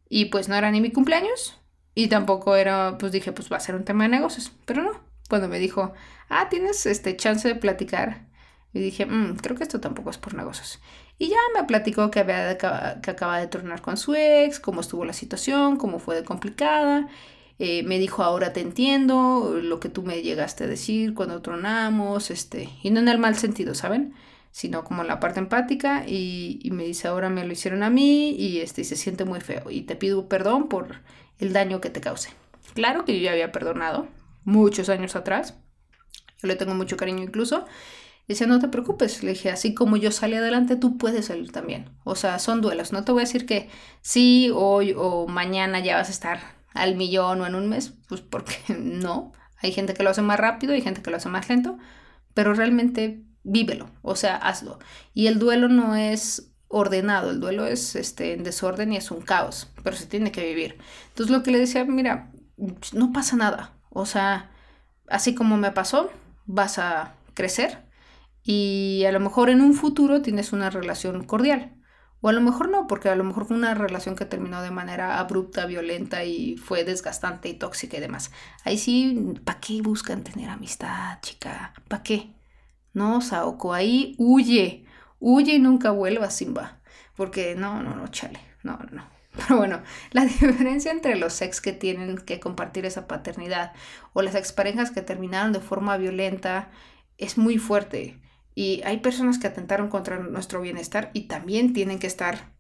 Y 0.09 0.27
pues 0.27 0.49
no 0.49 0.55
era 0.55 0.71
ni 0.71 0.81
mi 0.81 0.91
cumpleaños 0.93 1.59
y 1.95 2.09
tampoco 2.09 2.57
era, 2.57 2.97
pues 2.99 3.13
dije, 3.13 3.33
pues 3.33 3.51
va 3.53 3.57
a 3.57 3.61
ser 3.61 3.75
un 3.75 3.85
tema 3.85 4.05
de 4.05 4.11
negocios. 4.11 4.53
Pero 4.67 4.83
no, 4.83 4.93
cuando 5.29 5.49
me 5.49 5.59
dijo, 5.59 5.93
ah, 6.29 6.49
tienes 6.49 6.87
este 6.87 7.17
chance 7.17 7.49
de 7.49 7.55
platicar. 7.57 8.27
Y 8.73 8.81
dije, 8.81 9.07
"Mm, 9.07 9.37
creo 9.37 9.57
que 9.57 9.63
esto 9.63 9.81
tampoco 9.81 10.11
es 10.11 10.19
por 10.19 10.35
negocios. 10.35 10.81
Y 11.19 11.29
ya 11.31 11.37
me 11.55 11.65
platicó 11.65 12.11
que, 12.11 12.21
había 12.21 12.59
que 12.59 13.11
acaba 13.11 13.39
de 13.39 13.47
tornar 13.47 13.81
con 13.81 13.97
su 13.97 14.15
ex, 14.15 14.61
cómo 14.61 14.83
estuvo 14.83 15.05
la 15.07 15.15
situación, 15.15 15.77
cómo 15.77 15.99
fue 15.99 16.23
complicada. 16.25 17.09
Eh, 17.59 17.83
me 17.85 17.99
dijo, 17.99 18.23
ahora 18.23 18.53
te 18.53 18.61
entiendo, 18.61 19.59
lo 19.63 19.81
que 19.81 19.89
tú 19.89 20.03
me 20.03 20.21
llegaste 20.23 20.65
a 20.65 20.67
decir 20.67 21.15
cuando 21.15 21.41
tronamos, 21.41 22.31
este, 22.31 22.69
y 22.83 22.91
no 22.91 23.01
en 23.01 23.09
el 23.09 23.19
mal 23.19 23.37
sentido, 23.37 23.75
¿saben? 23.75 24.15
Sino 24.57 24.85
como 24.85 25.05
la 25.05 25.21
parte 25.21 25.39
empática, 25.39 26.05
y, 26.07 26.61
y 26.63 26.71
me 26.71 26.85
dice, 26.85 27.09
ahora 27.09 27.29
me 27.29 27.45
lo 27.45 27.53
hicieron 27.53 27.83
a 27.83 27.91
mí, 27.91 28.31
y 28.31 28.61
este, 28.61 28.81
y 28.81 28.85
se 28.85 28.97
siente 28.97 29.27
muy 29.27 29.41
feo, 29.41 29.71
y 29.71 29.83
te 29.83 29.97
pido 29.97 30.29
perdón 30.29 30.69
por 30.69 31.03
el 31.39 31.53
daño 31.53 31.83
que 31.83 31.91
te 31.91 32.01
causé. 32.01 32.31
Claro 32.75 33.05
que 33.05 33.19
yo 33.19 33.23
ya 33.23 33.33
había 33.33 33.53
perdonado, 33.53 34.09
muchos 34.45 34.89
años 34.89 35.15
atrás, 35.15 35.59
yo 36.39 36.49
le 36.49 36.57
tengo 36.57 36.75
mucho 36.75 36.97
cariño 36.97 37.23
incluso, 37.23 37.67
Dice, 38.29 38.47
no 38.47 38.59
te 38.59 38.69
preocupes. 38.69 39.23
Le 39.23 39.33
dije, 39.33 39.51
así 39.51 39.75
como 39.75 39.97
yo 39.97 40.11
salí 40.11 40.35
adelante, 40.35 40.77
tú 40.77 40.99
puedes 40.99 41.27
salir 41.27 41.53
también. 41.53 41.91
O 42.05 42.17
sea, 42.17 42.39
son 42.39 42.61
duelos. 42.61 42.93
No 42.93 43.05
te 43.05 43.13
voy 43.13 43.21
a 43.21 43.25
decir 43.25 43.47
que 43.47 43.69
sí, 44.01 44.51
hoy 44.55 44.95
o 44.97 45.27
mañana 45.29 45.81
ya 45.81 45.97
vas 45.97 46.09
a 46.09 46.13
estar 46.13 46.41
al 46.75 46.97
millón 46.97 47.41
o 47.41 47.47
en 47.47 47.55
un 47.55 47.69
mes. 47.69 47.95
Pues 48.09 48.21
porque 48.21 48.57
no. 48.79 49.33
Hay 49.63 49.73
gente 49.73 49.95
que 49.95 50.03
lo 50.03 50.11
hace 50.11 50.23
más 50.23 50.39
rápido, 50.41 50.75
hay 50.75 50.83
gente 50.83 51.03
que 51.03 51.11
lo 51.11 51.17
hace 51.17 51.29
más 51.29 51.49
lento. 51.49 51.79
Pero 52.35 52.53
realmente 52.53 53.23
vívelo. 53.47 53.91
O 54.03 54.17
sea, 54.17 54.37
hazlo. 54.37 54.79
Y 55.15 55.29
el 55.29 55.39
duelo 55.39 55.69
no 55.69 55.97
es 55.97 56.53
ordenado. 56.69 57.31
El 57.31 57.41
duelo 57.41 57.67
es 57.67 57.97
este, 57.97 58.35
en 58.35 58.45
desorden 58.45 58.93
y 58.93 58.97
es 58.97 59.11
un 59.11 59.23
caos. 59.23 59.71
Pero 59.83 59.97
se 59.97 60.07
tiene 60.07 60.33
que 60.33 60.45
vivir. 60.47 60.79
Entonces 61.09 61.35
lo 61.35 61.43
que 61.43 61.51
le 61.53 61.59
decía, 61.59 61.85
mira, 61.85 62.33
no 62.93 63.13
pasa 63.13 63.37
nada. 63.37 63.73
O 63.91 64.07
sea, 64.07 64.51
así 65.09 65.35
como 65.35 65.57
me 65.57 65.73
pasó, 65.73 66.11
vas 66.47 66.79
a 66.79 67.15
crecer 67.35 67.87
y 68.43 69.05
a 69.07 69.13
lo 69.13 69.21
mejor 69.21 69.51
en 69.51 69.61
un 69.61 69.75
futuro 69.75 70.23
tienes 70.23 70.53
una 70.53 70.71
relación 70.71 71.25
cordial. 71.25 71.73
O 72.21 72.29
a 72.29 72.33
lo 72.33 72.41
mejor 72.41 72.71
no, 72.71 72.87
porque 72.87 73.09
a 73.09 73.17
lo 73.17 73.25
mejor 73.25 73.47
fue 73.47 73.57
una 73.57 73.75
relación 73.75 74.17
que 74.17 74.25
terminó 74.25 74.63
de 74.63 74.71
manera 74.71 75.19
abrupta, 75.19 75.67
violenta 75.67 76.25
y 76.25 76.57
fue 76.57 76.85
desgastante 76.85 77.49
y 77.49 77.55
tóxica 77.55 77.97
y 77.99 78.01
demás. 78.01 78.33
Ahí 78.65 78.79
sí, 78.79 79.35
¿para 79.45 79.61
qué 79.61 79.83
buscan 79.83 80.25
tener 80.25 80.49
amistad, 80.49 81.19
chica? 81.23 81.75
¿Para 81.89 82.03
qué? 82.03 82.36
No, 82.97 83.21
Saoko, 83.21 83.75
ahí 83.75 84.15
huye. 84.17 84.87
Huye 85.21 85.57
y 85.57 85.59
nunca 85.59 85.91
vuelvas, 85.91 86.35
Simba. 86.35 86.81
Porque 87.15 87.55
no, 87.55 87.83
no, 87.83 87.95
no, 87.95 88.09
chale. 88.09 88.41
No, 88.63 88.79
no. 88.91 89.07
Pero 89.37 89.59
bueno, 89.59 89.83
la 90.13 90.25
diferencia 90.25 90.93
entre 90.93 91.15
los 91.17 91.43
ex 91.43 91.61
que 91.61 91.75
tienen 91.75 92.17
que 92.17 92.41
compartir 92.41 92.87
esa 92.87 93.07
paternidad 93.07 93.75
o 94.15 94.23
las 94.23 94.35
exparejas 94.35 94.91
que 94.91 95.03
terminaron 95.03 95.53
de 95.53 95.61
forma 95.61 95.99
violenta 95.99 96.71
es 97.19 97.37
muy 97.37 97.59
fuerte. 97.59 98.19
Y 98.55 98.81
hay 98.87 99.01
personas 99.01 99.39
que 99.39 99.49
atentaron 99.49 99.89
contra 99.91 100.19
nuestro 100.19 100.63
bienestar 100.63 101.11
y 101.13 101.29
también 101.29 101.75
tienen 101.75 101.99
que 101.99 102.07
estar 102.07 102.55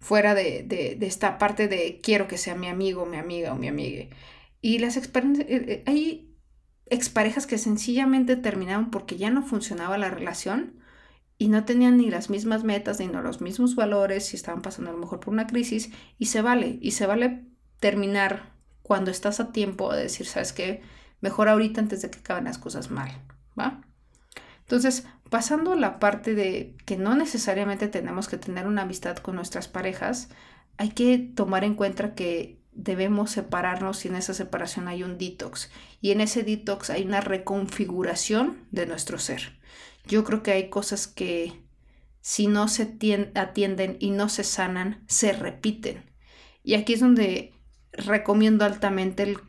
fuera 0.00 0.34
de, 0.34 0.64
de, 0.64 0.98
esta 1.06 1.38
parte 1.38 1.66
de 1.66 2.00
quiero 2.02 2.28
que 2.28 2.36
sea 2.36 2.54
mi 2.54 2.68
amigo, 2.68 3.06
mi 3.06 3.16
amiga 3.16 3.54
o 3.54 3.56
mi 3.56 3.68
amiga. 3.68 4.14
Y 4.60 4.80
las 4.80 4.98
exparejas, 4.98 5.46
hay 5.86 6.27
exparejas 6.90 7.46
que 7.46 7.58
sencillamente 7.58 8.36
terminaron 8.36 8.90
porque 8.90 9.16
ya 9.16 9.30
no 9.30 9.42
funcionaba 9.42 9.98
la 9.98 10.10
relación 10.10 10.74
y 11.38 11.48
no 11.48 11.64
tenían 11.64 11.98
ni 11.98 12.10
las 12.10 12.30
mismas 12.30 12.64
metas 12.64 12.98
ni 12.98 13.06
los 13.06 13.40
mismos 13.40 13.76
valores 13.76 14.32
y 14.32 14.36
estaban 14.36 14.62
pasando 14.62 14.90
a 14.90 14.94
lo 14.94 14.98
mejor 14.98 15.20
por 15.20 15.32
una 15.32 15.46
crisis 15.46 15.90
y 16.18 16.26
se 16.26 16.42
vale, 16.42 16.78
y 16.80 16.92
se 16.92 17.06
vale 17.06 17.44
terminar 17.78 18.52
cuando 18.82 19.10
estás 19.10 19.38
a 19.38 19.52
tiempo 19.52 19.92
de 19.92 20.02
decir, 20.02 20.26
¿sabes 20.26 20.52
qué? 20.52 20.82
Mejor 21.20 21.48
ahorita 21.48 21.80
antes 21.80 22.02
de 22.02 22.10
que 22.10 22.18
acaben 22.18 22.44
las 22.44 22.58
cosas 22.58 22.90
mal, 22.90 23.10
¿va? 23.58 23.82
Entonces, 24.60 25.06
pasando 25.30 25.72
a 25.72 25.76
la 25.76 25.98
parte 25.98 26.34
de 26.34 26.76
que 26.84 26.96
no 26.96 27.14
necesariamente 27.14 27.88
tenemos 27.88 28.28
que 28.28 28.38
tener 28.38 28.66
una 28.66 28.82
amistad 28.82 29.16
con 29.18 29.36
nuestras 29.36 29.68
parejas, 29.68 30.28
hay 30.76 30.90
que 30.90 31.18
tomar 31.18 31.64
en 31.64 31.74
cuenta 31.74 32.14
que 32.14 32.57
debemos 32.78 33.32
separarnos 33.32 34.04
y 34.04 34.08
en 34.08 34.14
esa 34.14 34.32
separación 34.32 34.88
hay 34.88 35.02
un 35.02 35.18
detox. 35.18 35.70
Y 36.00 36.12
en 36.12 36.20
ese 36.20 36.44
detox 36.44 36.90
hay 36.90 37.02
una 37.02 37.20
reconfiguración 37.20 38.66
de 38.70 38.86
nuestro 38.86 39.18
ser. 39.18 39.58
Yo 40.06 40.24
creo 40.24 40.42
que 40.42 40.52
hay 40.52 40.70
cosas 40.70 41.08
que 41.08 41.60
si 42.20 42.46
no 42.46 42.68
se 42.68 42.82
atienden 43.34 43.96
y 43.98 44.10
no 44.10 44.28
se 44.28 44.44
sanan, 44.44 45.04
se 45.08 45.32
repiten. 45.32 46.04
Y 46.62 46.74
aquí 46.74 46.94
es 46.94 47.00
donde 47.00 47.52
recomiendo 47.92 48.64
altamente 48.64 49.24
el 49.24 49.40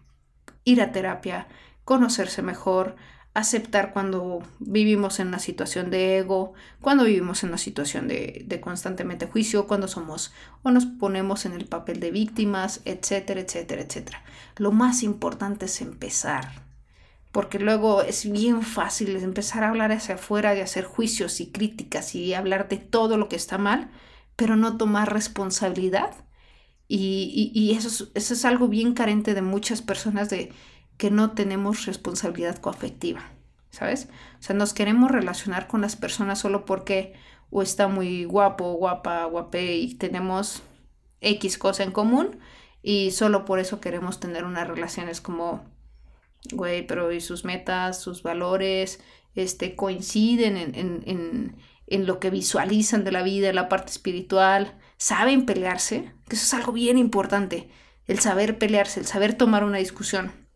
ir 0.63 0.81
a 0.81 0.91
terapia, 0.91 1.47
conocerse 1.83 2.41
mejor, 2.41 2.95
aceptar 3.33 3.93
cuando 3.93 4.41
vivimos 4.59 5.19
en 5.19 5.27
una 5.27 5.39
situación 5.39 5.91
de 5.91 6.17
ego, 6.17 6.53
cuando 6.81 7.03
vivimos 7.03 7.43
en 7.43 7.49
una 7.49 7.57
situación 7.57 8.07
de, 8.07 8.43
de, 8.45 8.59
constantemente 8.59 9.27
juicio, 9.27 9.67
cuando 9.67 9.87
somos 9.87 10.33
o 10.63 10.71
nos 10.71 10.85
ponemos 10.85 11.45
en 11.45 11.53
el 11.53 11.65
papel 11.65 11.99
de 11.99 12.11
víctimas, 12.11 12.81
etcétera, 12.85 13.41
etcétera, 13.41 13.81
etcétera. 13.83 14.23
Lo 14.57 14.71
más 14.71 15.03
importante 15.03 15.65
es 15.65 15.81
empezar, 15.81 16.63
porque 17.31 17.59
luego 17.59 18.01
es 18.01 18.29
bien 18.29 18.63
fácil 18.63 19.15
empezar 19.17 19.63
a 19.63 19.69
hablar 19.69 19.91
hacia 19.91 20.15
afuera 20.15 20.55
y 20.55 20.61
hacer 20.61 20.85
juicios 20.85 21.39
y 21.39 21.51
críticas 21.51 22.15
y 22.15 22.33
hablar 22.33 22.67
de 22.67 22.77
todo 22.77 23.17
lo 23.17 23.29
que 23.29 23.35
está 23.35 23.57
mal, 23.57 23.89
pero 24.35 24.55
no 24.55 24.77
tomar 24.77 25.13
responsabilidad. 25.13 26.11
Y 26.91 27.75
eso, 27.77 27.87
es, 27.87 28.09
eso 28.15 28.33
es 28.33 28.45
algo 28.45 28.67
bien 28.67 28.95
carente 28.95 29.35
de 29.35 29.43
muchas 29.43 29.83
personas 29.83 30.31
de 30.31 30.51
que 30.99 31.09
no 31.09 31.31
tenemos 31.31 31.85
responsabilidad 31.85 32.57
coafectiva, 32.57 33.21
¿sabes? 33.69 34.09
O 34.37 34.43
sea, 34.43 34.53
nos 34.53 34.73
queremos 34.73 35.09
relacionar 35.09 35.67
con 35.67 35.79
las 35.79 35.95
personas 35.95 36.39
solo 36.39 36.65
porque 36.65 37.13
o 37.49 37.61
está 37.61 37.87
muy 37.87 38.25
guapo, 38.25 38.73
guapa, 38.73 39.23
guapé 39.23 39.77
y 39.77 39.95
tenemos 39.95 40.61
X 41.21 41.57
cosa 41.57 41.83
en 41.83 41.93
común 41.93 42.39
y 42.83 43.11
solo 43.11 43.45
por 43.45 43.59
eso 43.59 43.79
queremos 43.79 44.19
tener 44.19 44.43
unas 44.43 44.67
relaciones 44.67 45.21
como, 45.21 45.63
güey, 46.51 46.85
pero 46.85 47.13
y 47.13 47.21
sus 47.21 47.45
metas, 47.45 48.01
sus 48.01 48.21
valores, 48.21 48.99
este, 49.35 49.77
coinciden 49.77 50.57
en, 50.57 50.75
en, 50.75 51.03
en, 51.05 51.55
en 51.87 52.05
lo 52.07 52.19
que 52.19 52.29
visualizan 52.29 53.05
de 53.05 53.13
la 53.13 53.23
vida, 53.23 53.53
la 53.53 53.69
parte 53.69 53.93
espiritual, 53.93 54.77
saben 54.97 55.45
pelearse, 55.45 56.11
que 56.27 56.35
eso 56.35 56.43
es 56.43 56.53
algo 56.53 56.73
bien 56.73 56.97
importante, 56.97 57.69
el 58.05 58.19
saber 58.19 58.57
pelearse, 58.57 58.99
el 58.99 59.05
saber 59.05 59.33
tomar 59.35 59.63
una 59.63 59.77
discusión. 59.77 60.48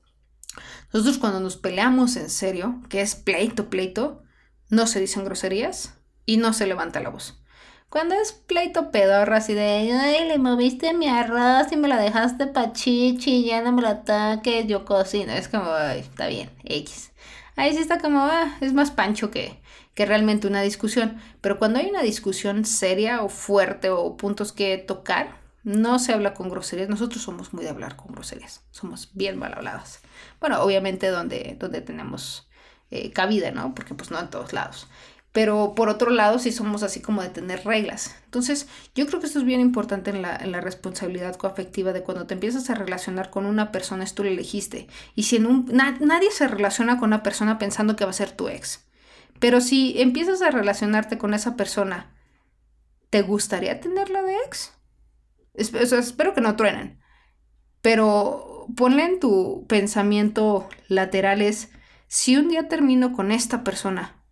Nosotros 0.93 1.17
cuando 1.17 1.39
nos 1.39 1.57
peleamos 1.57 2.15
en 2.17 2.29
serio, 2.29 2.79
que 2.87 3.01
es 3.01 3.15
pleito, 3.15 3.69
pleito, 3.71 4.21
no 4.69 4.85
se 4.85 4.99
dicen 4.99 5.25
groserías 5.25 5.95
y 6.27 6.37
no 6.37 6.53
se 6.53 6.67
levanta 6.67 6.99
la 6.99 7.09
voz. 7.09 7.43
Cuando 7.89 8.15
es 8.15 8.31
pleito 8.31 8.91
pedorro, 8.91 9.35
así 9.35 9.53
de, 9.53 9.91
ay, 9.91 10.27
le 10.27 10.37
moviste 10.37 10.93
mi 10.93 11.07
arroz 11.07 11.71
y 11.71 11.77
me 11.77 11.87
la 11.87 11.99
dejaste 11.99 12.47
pachichi, 12.47 13.43
ya 13.43 13.61
no 13.61 13.71
me 13.71 13.81
lo 13.81 13.87
ataques, 13.87 14.67
yo 14.67 14.85
cocino. 14.85 15.31
Es 15.33 15.47
como, 15.47 15.71
ay, 15.71 15.99
está 15.99 16.27
bien, 16.27 16.51
X. 16.63 17.11
Ahí 17.55 17.73
sí 17.73 17.79
está 17.79 17.99
como, 17.99 18.19
ah, 18.19 18.57
es 18.61 18.73
más 18.73 18.91
pancho 18.91 19.31
que, 19.31 19.59
que 19.95 20.05
realmente 20.05 20.47
una 20.47 20.61
discusión. 20.61 21.17
Pero 21.41 21.57
cuando 21.59 21.79
hay 21.79 21.89
una 21.89 22.01
discusión 22.01 22.65
seria 22.65 23.21
o 23.21 23.29
fuerte 23.29 23.89
o 23.89 24.15
puntos 24.17 24.51
que 24.51 24.77
tocar, 24.77 25.42
no 25.63 25.99
se 25.99 26.13
habla 26.13 26.33
con 26.33 26.49
groserías. 26.49 26.89
Nosotros 26.89 27.21
somos 27.21 27.53
muy 27.53 27.63
de 27.63 27.69
hablar 27.69 27.95
con 27.95 28.13
groserías. 28.13 28.61
Somos 28.71 29.09
bien 29.13 29.37
mal 29.37 29.53
habladas. 29.53 30.01
Bueno, 30.39 30.61
obviamente 30.61 31.07
donde, 31.07 31.55
donde 31.59 31.81
tenemos 31.81 32.49
eh, 32.91 33.11
cabida, 33.11 33.51
¿no? 33.51 33.73
Porque 33.73 33.95
pues 33.95 34.11
no 34.11 34.19
en 34.19 34.29
todos 34.29 34.53
lados. 34.53 34.87
Pero 35.31 35.73
por 35.73 35.89
otro 35.89 36.11
lado, 36.11 36.37
sí 36.37 36.51
somos 36.51 36.83
así 36.83 37.01
como 37.01 37.23
de 37.23 37.29
tener 37.29 37.65
reglas. 37.65 38.15
Entonces, 38.25 38.67
yo 38.93 39.07
creo 39.07 39.19
que 39.19 39.25
esto 39.25 39.39
es 39.39 39.45
bien 39.45 39.61
importante 39.61 40.11
en 40.11 40.21
la, 40.21 40.35
en 40.35 40.51
la 40.51 40.61
responsabilidad 40.61 41.35
coafectiva 41.37 41.91
de 41.91 42.03
cuando 42.03 42.27
te 42.27 42.35
empiezas 42.35 42.69
a 42.69 42.75
relacionar 42.75 43.31
con 43.31 43.47
una 43.47 43.71
persona, 43.71 44.03
es 44.03 44.13
tú 44.13 44.23
la 44.23 44.29
elegiste. 44.29 44.87
Y 45.15 45.23
si 45.23 45.37
en 45.37 45.47
un, 45.47 45.65
na, 45.71 45.97
nadie 45.99 46.29
se 46.29 46.47
relaciona 46.47 46.99
con 46.99 47.09
una 47.09 47.23
persona 47.23 47.57
pensando 47.57 47.95
que 47.95 48.05
va 48.05 48.11
a 48.11 48.13
ser 48.13 48.31
tu 48.31 48.47
ex. 48.47 48.85
Pero 49.39 49.59
si 49.59 49.99
empiezas 49.99 50.43
a 50.43 50.51
relacionarte 50.51 51.17
con 51.17 51.33
esa 51.33 51.55
persona, 51.55 52.11
¿te 53.09 53.23
gustaría 53.23 53.79
tenerla 53.81 54.21
de 54.21 54.35
ex? 54.45 54.73
Espero 55.53 56.33
que 56.33 56.41
no 56.41 56.55
truenen. 56.55 56.99
Pero 57.81 58.67
ponle 58.75 59.05
en 59.05 59.19
tu 59.19 59.65
pensamiento 59.67 60.69
laterales, 60.87 61.71
si 62.07 62.37
un 62.37 62.49
día 62.49 62.67
termino 62.67 63.13
con 63.13 63.31
esta 63.31 63.63
persona, 63.63 64.23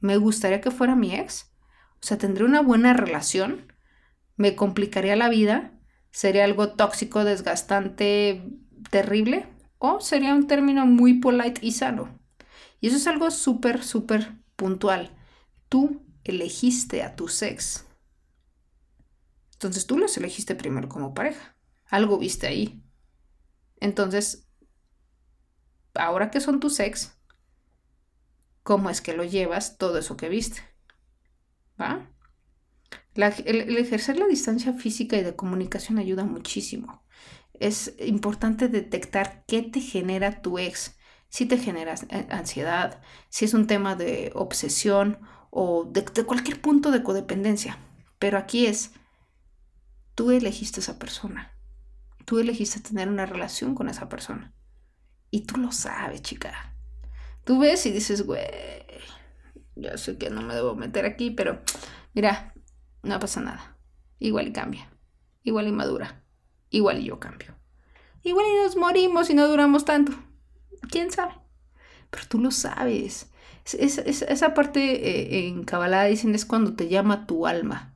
¿me 0.00 0.16
gustaría 0.16 0.60
que 0.60 0.70
fuera 0.70 0.94
mi 0.94 1.14
ex? 1.14 1.52
O 2.02 2.06
sea, 2.06 2.18
¿tendría 2.18 2.46
una 2.46 2.60
buena 2.60 2.92
relación? 2.92 3.72
¿Me 4.36 4.54
complicaría 4.54 5.16
la 5.16 5.28
vida? 5.28 5.72
¿Sería 6.10 6.44
algo 6.44 6.74
tóxico, 6.74 7.24
desgastante, 7.24 8.44
terrible? 8.90 9.46
¿O 9.78 10.00
sería 10.00 10.34
un 10.34 10.46
término 10.46 10.86
muy 10.86 11.14
polite 11.14 11.60
y 11.66 11.72
sano? 11.72 12.20
Y 12.80 12.88
eso 12.88 12.96
es 12.96 13.06
algo 13.06 13.30
súper, 13.30 13.82
súper 13.82 14.34
puntual. 14.56 15.10
Tú 15.68 16.06
elegiste 16.22 17.02
a 17.02 17.16
tu 17.16 17.26
ex. 17.26 17.86
Entonces 19.54 19.86
tú 19.86 19.98
los 19.98 20.16
elegiste 20.16 20.54
primero 20.54 20.88
como 20.88 21.14
pareja. 21.14 21.56
Algo 21.86 22.18
viste 22.18 22.46
ahí. 22.46 22.82
Entonces, 23.80 24.46
ahora 25.94 26.30
que 26.30 26.40
son 26.40 26.60
tus 26.60 26.78
ex, 26.80 27.16
¿cómo 28.64 28.90
es 28.90 29.00
que 29.00 29.14
lo 29.14 29.22
llevas 29.22 29.78
todo 29.78 29.96
eso 29.98 30.16
que 30.16 30.28
viste? 30.28 30.60
¿Va? 31.78 31.90
La- 33.14 33.28
el, 33.28 33.76
ejercer 33.76 34.16
la 34.18 34.26
distancia 34.26 34.72
física 34.72 35.16
y 35.16 35.22
de 35.22 35.36
comunicación 35.36 35.98
ayuda 35.98 36.24
muchísimo. 36.24 37.02
Es 37.54 37.94
importante 38.00 38.68
detectar 38.68 39.44
qué 39.46 39.62
te 39.62 39.80
genera 39.80 40.42
tu 40.42 40.58
ex. 40.58 40.96
Si 41.28 41.46
te 41.46 41.58
genera 41.58 41.94
eh, 42.10 42.26
ansiedad, 42.30 43.00
si 43.28 43.44
es 43.44 43.54
un 43.54 43.66
tema 43.66 43.94
de 43.96 44.32
obsesión 44.34 45.18
o 45.50 45.84
de 45.84 46.04
cualquier 46.26 46.60
punto 46.60 46.90
de 46.90 47.02
codependencia. 47.02 47.78
Pero 48.18 48.38
aquí 48.38 48.66
es, 48.66 48.92
tú 50.14 50.30
elegiste 50.30 50.80
esa 50.80 50.98
persona. 50.98 51.56
Tú 52.24 52.38
elegiste 52.38 52.80
tener 52.80 53.08
una 53.08 53.26
relación 53.26 53.74
con 53.74 53.88
esa 53.88 54.08
persona. 54.08 54.54
Y 55.30 55.42
tú 55.42 55.58
lo 55.58 55.72
sabes, 55.72 56.22
chica. 56.22 56.74
Tú 57.44 57.58
ves 57.58 57.84
y 57.86 57.90
dices, 57.92 58.24
güey, 58.24 58.40
ya 59.74 59.96
sé 59.98 60.16
que 60.16 60.30
no 60.30 60.42
me 60.42 60.54
debo 60.54 60.74
meter 60.74 61.04
aquí, 61.04 61.30
pero 61.30 61.60
mira, 62.14 62.54
no 63.02 63.18
pasa 63.18 63.40
nada. 63.40 63.76
Igual 64.18 64.48
y 64.48 64.52
cambia. 64.52 64.90
Igual 65.42 65.68
y 65.68 65.72
madura. 65.72 66.24
Igual 66.70 67.00
y 67.00 67.04
yo 67.04 67.20
cambio. 67.20 67.54
Igual 68.22 68.46
y 68.46 68.62
nos 68.64 68.76
morimos 68.76 69.28
y 69.28 69.34
no 69.34 69.46
duramos 69.48 69.84
tanto. 69.84 70.12
¿Quién 70.90 71.10
sabe? 71.10 71.34
Pero 72.10 72.24
tú 72.28 72.38
lo 72.38 72.50
sabes. 72.50 73.30
Es- 73.64 73.74
es- 73.74 73.98
es- 73.98 74.22
esa 74.22 74.54
parte 74.54 74.80
eh, 74.80 75.48
en 75.48 75.64
Kabbalah 75.64 76.04
dicen 76.04 76.34
es 76.34 76.46
cuando 76.46 76.74
te 76.74 76.88
llama 76.88 77.26
tu 77.26 77.46
alma. 77.46 77.93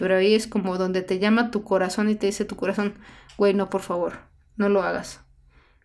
Pero 0.00 0.16
ahí 0.16 0.34
es 0.34 0.46
como 0.46 0.78
donde 0.78 1.02
te 1.02 1.18
llama 1.18 1.50
tu 1.50 1.62
corazón 1.62 2.08
y 2.08 2.14
te 2.14 2.24
dice 2.24 2.46
tu 2.46 2.56
corazón, 2.56 2.94
güey, 3.36 3.52
no, 3.52 3.68
por 3.68 3.82
favor, 3.82 4.20
no 4.56 4.70
lo 4.70 4.82
hagas. 4.82 5.20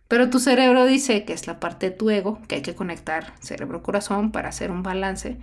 Pero 0.08 0.30
tu 0.30 0.38
cerebro 0.38 0.86
dice 0.86 1.26
que 1.26 1.34
es 1.34 1.46
la 1.46 1.60
parte 1.60 1.90
de 1.90 1.96
tu 1.96 2.08
ego, 2.08 2.40
que 2.48 2.54
hay 2.54 2.62
que 2.62 2.74
conectar 2.74 3.34
cerebro-corazón 3.40 4.32
para 4.32 4.48
hacer 4.48 4.70
un 4.70 4.82
balance. 4.82 5.36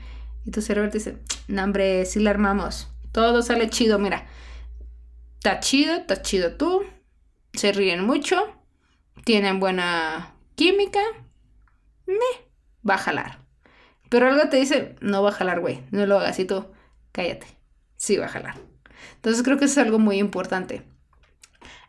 Y 0.43 0.49
tu 0.49 0.63
cerebro 0.63 0.89
te 0.89 0.97
dice, 0.97 1.19
no, 1.47 1.63
hombre, 1.63 2.03
si 2.07 2.19
la 2.19 2.31
armamos. 2.31 2.89
Todo 3.11 3.43
sale 3.43 3.69
chido, 3.69 3.99
mira. 3.99 4.25
Está 5.35 5.59
chido, 5.59 5.93
está 5.93 6.23
chido 6.23 6.55
tú. 6.55 6.81
Se 7.53 7.73
ríen 7.73 8.03
mucho. 8.03 8.41
Tienen 9.23 9.59
buena 9.59 10.33
química. 10.55 11.01
Me 12.07 12.15
va 12.89 12.95
a 12.95 12.97
jalar. 12.97 13.37
Pero 14.09 14.29
algo 14.29 14.49
te 14.49 14.57
dice, 14.57 14.95
no 14.99 15.21
va 15.21 15.29
a 15.29 15.33
jalar, 15.33 15.59
güey. 15.59 15.83
No 15.91 16.07
lo 16.07 16.17
hagas 16.17 16.39
y 16.39 16.45
tú, 16.45 16.65
cállate. 17.11 17.45
Sí 18.03 18.17
va 18.17 18.25
a 18.25 18.29
jalar. 18.29 18.55
Entonces 19.15 19.43
creo 19.43 19.57
que 19.57 19.65
es 19.65 19.77
algo 19.77 19.99
muy 19.99 20.17
importante. 20.19 20.83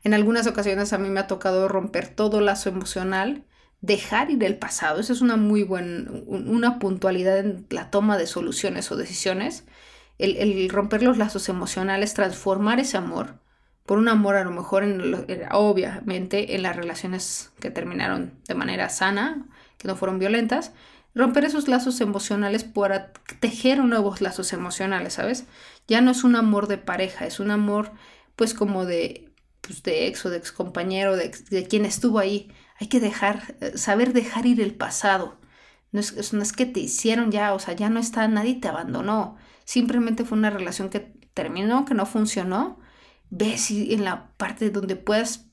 En 0.03 0.15
algunas 0.15 0.47
ocasiones 0.47 0.93
a 0.93 0.99
mí 0.99 1.09
me 1.09 1.21
ha 1.21 1.27
tocado 1.27 1.69
romper 1.69 2.09
todo 2.09 2.41
lazo 2.41 2.69
emocional, 2.69 3.45
dejar 3.81 4.31
ir 4.31 4.43
el 4.45 4.57
pasado. 4.59 5.01
Esa 5.01 5.13
es 5.13 5.21
una 5.21 5.37
muy 5.37 5.63
buena, 5.63 6.11
una 6.27 6.79
puntualidad 6.79 7.39
en 7.39 7.67
la 7.71 7.91
toma 7.91 8.19
de 8.19 8.27
soluciones 8.27 8.91
o 8.93 8.97
decisiones. 8.97 9.65
El, 10.19 10.37
el 10.37 10.69
romper 10.71 11.03
los 11.03 11.19
lazos 11.19 11.49
emocionales, 11.49 12.15
transformar 12.15 12.81
ese 12.81 12.97
amor 12.97 13.41
por 13.87 13.99
un 13.99 14.09
amor 14.09 14.37
a 14.37 14.45
lo 14.45 14.51
mejor, 14.51 14.83
en 14.83 15.11
lo- 15.11 15.25
en- 15.29 15.43
obviamente, 15.53 16.55
en 16.55 16.63
las 16.63 16.75
relaciones 16.77 17.53
que 17.61 17.71
terminaron 17.71 18.33
de 18.49 18.55
manera 18.55 18.89
sana, 18.89 19.47
que 19.77 19.89
no 19.89 19.97
fueron 19.97 20.19
violentas, 20.19 20.73
romper 21.15 21.45
esos 21.45 21.69
lazos 21.69 22.01
emocionales 22.01 22.65
para 22.65 23.13
tejer 23.41 23.79
nuevos 23.85 24.21
lazos 24.23 24.53
emocionales, 24.55 25.15
¿sabes? 25.15 25.45
Ya 25.89 26.01
no 26.01 26.11
es 26.11 26.25
un 26.25 26.37
amor 26.37 26.69
de 26.69 26.79
pareja, 26.79 27.27
es 27.27 27.41
un 27.41 27.51
amor 27.51 27.93
pues 28.37 28.55
como 28.55 28.85
de, 28.85 29.33
pues, 29.61 29.83
de 29.83 30.07
ex 30.07 30.25
o 30.27 30.31
de 30.31 30.39
ex 30.39 30.53
compañero, 30.53 31.17
de, 31.17 31.31
de 31.51 31.67
quien 31.67 31.85
estuvo 31.85 32.19
ahí. 32.19 32.53
Hay 32.81 32.89
que 32.89 33.01
dejar, 33.01 33.57
eh, 33.61 33.79
saber 33.79 34.13
dejar 34.13 34.47
ir 34.47 34.61
el 34.61 34.75
pasado. 34.75 35.39
No 35.93 36.01
es, 36.01 36.33
no 36.33 36.43
es 36.43 36.53
que 36.53 36.67
te 36.67 36.81
hicieron 36.81 37.31
ya, 37.31 37.55
o 37.55 37.59
sea, 37.59 37.75
ya 37.75 37.89
no 37.91 38.01
está, 38.01 38.27
nadie 38.29 38.57
te 38.57 38.69
abandonó. 38.69 39.37
Simplemente 39.65 40.25
fue 40.25 40.39
una 40.39 40.51
relación 40.51 40.91
que 40.91 41.01
terminó, 41.35 41.85
que 41.85 41.95
no 41.95 42.07
funcionó. 42.07 42.81
Ve 43.31 43.59
si 43.59 43.95
en 43.95 44.05
la 44.05 44.33
parte 44.37 44.71
donde 44.71 44.97
puedas 44.97 45.51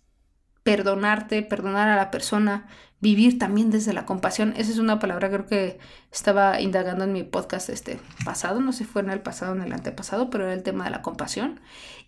perdonarte, 0.64 1.42
perdonar 1.44 1.90
a 1.90 1.96
la 1.96 2.12
persona, 2.12 2.68
vivir 3.00 3.40
también 3.40 3.72
desde 3.72 3.94
la 3.94 4.06
compasión. 4.06 4.54
Esa 4.56 4.72
es 4.72 4.78
una 4.78 5.00
palabra 5.00 5.30
creo 5.30 5.48
que 5.48 5.80
estaba 6.12 6.62
indagando 6.62 7.04
en 7.04 7.14
mi 7.14 7.24
podcast 7.24 7.70
este 7.70 8.00
pasado, 8.24 8.62
no 8.62 8.72
sé 8.72 8.80
si 8.80 8.84
fue 8.86 9.02
en 9.02 9.10
el 9.10 9.22
pasado 9.22 9.54
o 9.54 9.56
en 9.56 9.64
el 9.64 9.74
antepasado, 9.74 10.30
pero 10.30 10.46
era 10.46 10.54
el 10.54 10.64
tema 10.64 10.86
de 10.86 10.92
la 10.92 11.02
compasión. 11.02 11.60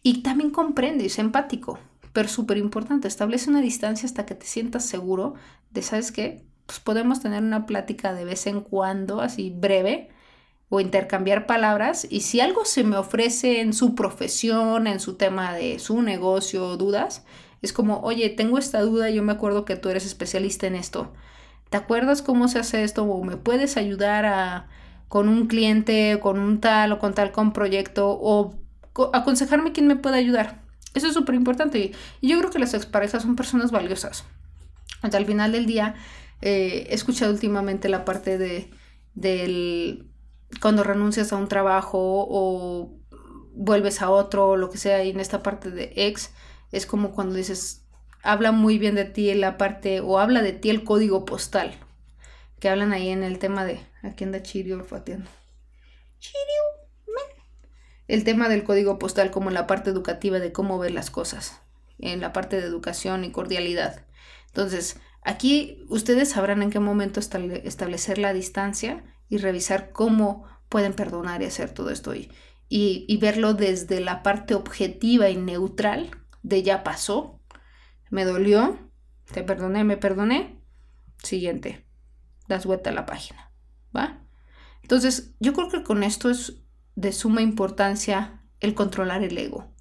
Y 0.03 0.21
también 0.21 0.51
comprende, 0.51 1.05
es 1.05 1.17
empático, 1.19 1.79
pero 2.13 2.29
súper 2.29 2.57
importante, 2.57 3.07
establece 3.07 3.49
una 3.49 3.61
distancia 3.61 4.05
hasta 4.05 4.25
que 4.25 4.35
te 4.35 4.45
sientas 4.45 4.85
seguro 4.85 5.33
de, 5.71 5.81
¿sabes 5.81 6.11
qué? 6.11 6.45
Pues 6.67 6.79
podemos 6.79 7.21
tener 7.21 7.41
una 7.43 7.65
plática 7.65 8.13
de 8.13 8.25
vez 8.25 8.45
en 8.47 8.61
cuando, 8.61 9.21
así 9.21 9.49
breve, 9.49 10.09
o 10.69 10.79
intercambiar 10.79 11.45
palabras 11.45 12.07
y 12.09 12.21
si 12.21 12.39
algo 12.39 12.65
se 12.65 12.83
me 12.83 12.97
ofrece 12.97 13.61
en 13.61 13.73
su 13.73 13.93
profesión, 13.93 14.87
en 14.87 14.99
su 14.99 15.17
tema 15.17 15.53
de 15.53 15.77
su 15.77 16.01
negocio, 16.01 16.77
dudas, 16.77 17.23
es 17.63 17.73
como, 17.73 18.01
oye, 18.01 18.29
tengo 18.29 18.59
esta 18.59 18.81
duda, 18.81 19.09
yo 19.09 19.23
me 19.23 19.31
acuerdo 19.33 19.65
que 19.65 19.75
tú 19.75 19.89
eres 19.89 20.05
especialista 20.05 20.67
en 20.67 20.75
esto. 20.75 21.11
¿Te 21.71 21.77
acuerdas 21.77 22.21
cómo 22.21 22.47
se 22.47 22.59
hace 22.59 22.83
esto? 22.83 23.03
¿O 23.05 23.23
me 23.23 23.37
puedes 23.37 23.77
ayudar 23.77 24.25
a, 24.25 24.67
con 25.09 25.27
un 25.29 25.47
cliente, 25.47 26.19
con 26.21 26.37
un 26.39 26.61
tal 26.61 26.91
o 26.91 26.99
con 26.99 27.15
tal 27.15 27.31
con 27.31 27.53
proyecto? 27.53 28.09
¿O 28.11 28.53
co- 28.93 29.09
aconsejarme 29.13 29.71
quién 29.71 29.87
me 29.87 29.95
puede 29.95 30.17
ayudar? 30.17 30.61
Eso 30.93 31.07
es 31.07 31.13
súper 31.15 31.33
importante. 31.35 31.79
Y, 31.79 31.91
y 32.21 32.29
yo 32.29 32.37
creo 32.37 32.51
que 32.51 32.59
las 32.59 32.75
exparejas 32.75 33.23
son 33.23 33.35
personas 33.35 33.71
valiosas. 33.71 34.25
Hasta 35.01 35.17
al 35.17 35.25
final 35.25 35.51
del 35.51 35.65
día, 35.65 35.95
eh, 36.41 36.87
he 36.89 36.93
escuchado 36.93 37.31
últimamente 37.31 37.89
la 37.89 38.05
parte 38.05 38.37
de, 38.37 38.69
del 39.15 40.07
cuando 40.61 40.83
renuncias 40.83 41.33
a 41.33 41.37
un 41.37 41.47
trabajo 41.47 41.97
o 41.99 42.91
vuelves 43.55 44.01
a 44.01 44.09
otro 44.09 44.49
o 44.49 44.57
lo 44.57 44.69
que 44.69 44.77
sea 44.77 45.03
y 45.03 45.09
en 45.09 45.19
esta 45.19 45.41
parte 45.43 45.71
de 45.71 45.93
ex 45.95 46.31
es 46.73 46.85
como 46.85 47.11
cuando 47.11 47.35
dices 47.35 47.85
habla 48.21 48.51
muy 48.51 48.77
bien 48.77 48.95
de 48.95 49.05
ti 49.05 49.33
la 49.33 49.57
parte 49.57 50.01
o 50.01 50.19
habla 50.19 50.41
de 50.41 50.51
ti 50.51 50.69
el 50.69 50.83
código 50.83 51.23
postal 51.23 51.73
que 52.59 52.69
hablan 52.69 52.91
ahí 52.91 53.09
en 53.09 53.23
el 53.23 53.39
tema 53.39 53.63
de 53.63 53.79
aquí 54.01 54.25
anda 54.25 54.43
Chirio 54.43 54.75
olfateando 54.75 55.29
Chirio 56.19 56.63
el 58.07 58.23
tema 58.23 58.49
del 58.49 58.63
código 58.63 58.99
postal 58.99 59.31
como 59.31 59.49
en 59.49 59.53
la 59.53 59.67
parte 59.67 59.89
educativa 59.89 60.39
de 60.39 60.51
cómo 60.51 60.77
ver 60.77 60.91
las 60.91 61.09
cosas 61.09 61.61
en 61.99 62.19
la 62.19 62.33
parte 62.33 62.59
de 62.59 62.67
educación 62.67 63.23
y 63.23 63.31
cordialidad. 63.31 64.05
Entonces 64.47 64.99
aquí 65.21 65.85
ustedes 65.89 66.29
sabrán 66.29 66.61
en 66.61 66.69
qué 66.69 66.79
momento 66.79 67.19
estable- 67.19 67.61
establecer 67.65 68.17
la 68.17 68.33
distancia 68.33 69.03
y 69.29 69.37
revisar 69.37 69.91
cómo 69.91 70.45
pueden 70.69 70.93
perdonar 70.93 71.41
y 71.41 71.45
hacer 71.45 71.69
todo 71.71 71.91
esto 71.91 72.13
y, 72.15 72.29
y 72.69 73.17
verlo 73.17 73.53
desde 73.53 73.99
la 73.99 74.23
parte 74.23 74.55
objetiva 74.55 75.29
y 75.29 75.37
neutral 75.37 76.11
de 76.43 76.61
ya 76.61 76.83
pasó, 76.83 77.39
me 78.09 78.25
dolió, 78.25 78.91
te 79.31 79.43
perdoné, 79.43 79.83
me 79.83 79.97
perdoné, 79.97 80.59
siguiente, 81.23 81.85
das 82.47 82.65
vuelta 82.65 82.91
a 82.91 82.93
la 82.93 83.05
página, 83.05 83.51
¿va? 83.95 84.19
Entonces, 84.81 85.33
yo 85.39 85.53
creo 85.53 85.69
que 85.69 85.83
con 85.83 86.03
esto 86.03 86.29
es 86.29 86.61
de 86.95 87.11
suma 87.11 87.41
importancia 87.41 88.43
el 88.59 88.75
controlar 88.75 89.23
el 89.23 89.37
ego. 89.37 89.73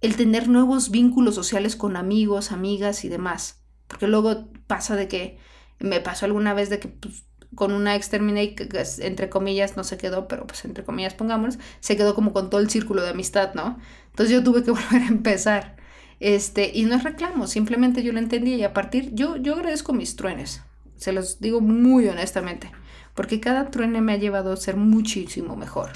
El 0.00 0.16
tener 0.16 0.48
nuevos 0.48 0.90
vínculos 0.90 1.34
sociales 1.34 1.76
con 1.76 1.96
amigos, 1.96 2.52
amigas 2.52 3.04
y 3.04 3.08
demás. 3.08 3.62
Porque 3.86 4.08
luego 4.08 4.50
pasa 4.66 4.96
de 4.96 5.08
que 5.08 5.38
me 5.78 6.00
pasó 6.00 6.26
alguna 6.26 6.54
vez 6.54 6.70
de 6.70 6.80
que 6.80 6.88
pues, 6.88 7.24
con 7.54 7.72
una 7.72 7.94
ex 7.96 8.08
terminé 8.08 8.44
y 8.44 8.54
que, 8.54 8.68
que, 8.68 8.82
entre 9.00 9.28
comillas 9.28 9.76
no 9.76 9.84
se 9.84 9.98
quedó, 9.98 10.28
pero 10.28 10.46
pues 10.46 10.64
entre 10.64 10.84
comillas 10.84 11.14
pongámonos, 11.14 11.58
se 11.80 11.96
quedó 11.96 12.14
como 12.14 12.32
con 12.32 12.50
todo 12.50 12.60
el 12.60 12.70
círculo 12.70 13.02
de 13.02 13.10
amistad, 13.10 13.54
¿no? 13.54 13.78
Entonces 14.10 14.34
yo 14.34 14.42
tuve 14.42 14.62
que 14.62 14.70
volver 14.72 15.02
a 15.02 15.08
empezar. 15.08 15.76
Este, 16.20 16.70
y 16.72 16.84
no 16.84 16.94
es 16.94 17.02
reclamo, 17.02 17.48
simplemente 17.48 18.02
yo 18.02 18.12
lo 18.12 18.20
entendí 18.20 18.54
y 18.54 18.62
a 18.62 18.72
partir, 18.72 19.10
yo, 19.12 19.36
yo 19.36 19.54
agradezco 19.54 19.92
mis 19.92 20.14
truenes, 20.14 20.62
se 20.96 21.12
los 21.12 21.40
digo 21.40 21.60
muy 21.60 22.06
honestamente, 22.06 22.70
porque 23.14 23.40
cada 23.40 23.70
truene 23.70 24.00
me 24.00 24.12
ha 24.12 24.18
llevado 24.18 24.52
a 24.52 24.56
ser 24.56 24.76
muchísimo 24.76 25.56
mejor. 25.56 25.90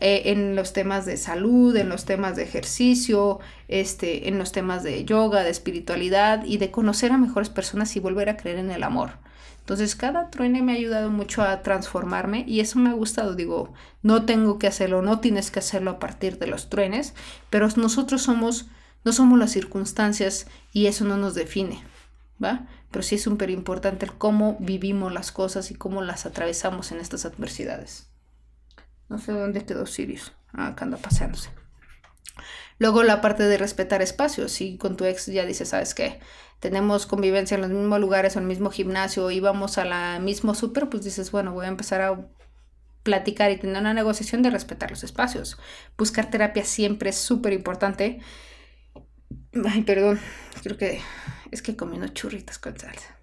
Eh, 0.00 0.32
en 0.32 0.56
los 0.56 0.72
temas 0.72 1.04
de 1.04 1.18
salud, 1.18 1.76
en 1.76 1.90
los 1.90 2.06
temas 2.06 2.34
de 2.34 2.42
ejercicio, 2.42 3.38
este, 3.68 4.28
en 4.28 4.38
los 4.38 4.50
temas 4.50 4.82
de 4.82 5.04
yoga, 5.04 5.44
de 5.44 5.50
espiritualidad 5.50 6.42
y 6.44 6.56
de 6.56 6.70
conocer 6.70 7.12
a 7.12 7.18
mejores 7.18 7.50
personas 7.50 7.94
y 7.96 8.00
volver 8.00 8.30
a 8.30 8.38
creer 8.38 8.58
en 8.58 8.70
el 8.70 8.82
amor. 8.82 9.10
Entonces 9.70 9.94
cada 9.94 10.30
truene 10.30 10.62
me 10.62 10.72
ha 10.72 10.74
ayudado 10.74 11.10
mucho 11.10 11.42
a 11.42 11.62
transformarme 11.62 12.44
y 12.44 12.58
eso 12.58 12.80
me 12.80 12.90
ha 12.90 12.92
gustado. 12.92 13.36
Digo, 13.36 13.72
no 14.02 14.24
tengo 14.24 14.58
que 14.58 14.66
hacerlo, 14.66 15.00
no 15.00 15.20
tienes 15.20 15.52
que 15.52 15.60
hacerlo 15.60 15.92
a 15.92 15.98
partir 16.00 16.40
de 16.40 16.48
los 16.48 16.68
truenes, 16.70 17.14
pero 17.50 17.68
nosotros 17.76 18.20
somos, 18.20 18.66
no 19.04 19.12
somos 19.12 19.38
las 19.38 19.52
circunstancias 19.52 20.48
y 20.72 20.86
eso 20.86 21.04
no 21.04 21.16
nos 21.16 21.36
define, 21.36 21.84
¿va? 22.42 22.66
Pero 22.90 23.04
sí 23.04 23.14
es 23.14 23.22
súper 23.22 23.48
importante 23.48 24.06
el 24.06 24.12
cómo 24.14 24.56
vivimos 24.58 25.12
las 25.12 25.30
cosas 25.30 25.70
y 25.70 25.76
cómo 25.76 26.02
las 26.02 26.26
atravesamos 26.26 26.90
en 26.90 26.98
estas 26.98 27.24
adversidades. 27.24 28.10
No 29.08 29.18
sé 29.18 29.30
dónde 29.30 29.64
quedó 29.64 29.86
Sirius. 29.86 30.32
Ah, 30.52 30.66
acá 30.66 30.84
anda 30.84 30.96
paseándose. 30.96 31.50
Luego 32.80 33.02
la 33.02 33.20
parte 33.20 33.42
de 33.42 33.58
respetar 33.58 34.00
espacios. 34.00 34.52
Si 34.52 34.78
con 34.78 34.96
tu 34.96 35.04
ex 35.04 35.26
ya 35.26 35.44
dices, 35.44 35.68
¿sabes 35.68 35.94
qué? 35.94 36.18
Tenemos 36.60 37.06
convivencia 37.06 37.54
en 37.54 37.60
los 37.60 37.70
mismos 37.70 38.00
lugares, 38.00 38.36
en 38.36 38.42
el 38.42 38.48
mismo 38.48 38.70
gimnasio, 38.70 39.30
y 39.30 39.38
vamos 39.38 39.76
a 39.76 39.84
la 39.84 40.18
mismo 40.18 40.54
súper, 40.54 40.88
pues 40.88 41.04
dices, 41.04 41.30
bueno, 41.30 41.52
voy 41.52 41.66
a 41.66 41.68
empezar 41.68 42.00
a 42.00 42.26
platicar 43.02 43.50
y 43.50 43.58
tener 43.58 43.76
una 43.76 43.92
negociación 43.92 44.42
de 44.42 44.48
respetar 44.48 44.88
los 44.90 45.04
espacios. 45.04 45.58
Buscar 45.98 46.30
terapia 46.30 46.64
siempre 46.64 47.10
es 47.10 47.16
súper 47.16 47.52
importante. 47.52 48.20
Ay, 49.62 49.82
perdón, 49.82 50.18
creo 50.62 50.78
que 50.78 51.02
es 51.50 51.60
que 51.60 51.76
comí 51.76 51.98
unos 51.98 52.14
churritos 52.14 52.58
con 52.58 52.78
salsa 52.78 53.18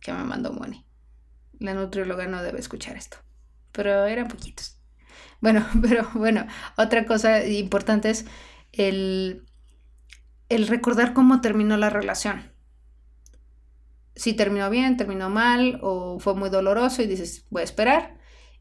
que 0.00 0.12
me 0.12 0.24
mandó 0.24 0.52
Moni. 0.52 0.84
La 1.60 1.74
nutrióloga 1.74 2.26
no 2.26 2.42
debe 2.42 2.58
escuchar 2.58 2.96
esto, 2.96 3.18
pero 3.70 4.06
eran 4.06 4.26
poquitos. 4.26 4.80
Bueno, 5.40 5.64
pero 5.80 6.10
bueno, 6.14 6.48
otra 6.76 7.06
cosa 7.06 7.46
importante 7.46 8.10
es 8.10 8.24
el, 8.72 9.46
el 10.48 10.66
recordar 10.66 11.14
cómo 11.14 11.40
terminó 11.40 11.76
la 11.76 11.90
relación. 11.90 12.52
Si 14.14 14.34
terminó 14.34 14.68
bien, 14.68 14.96
terminó 14.96 15.30
mal 15.30 15.78
o 15.82 16.18
fue 16.18 16.34
muy 16.34 16.50
doloroso 16.50 17.02
y 17.02 17.06
dices, 17.06 17.46
voy 17.50 17.62
a 17.62 17.64
esperar. 17.64 18.18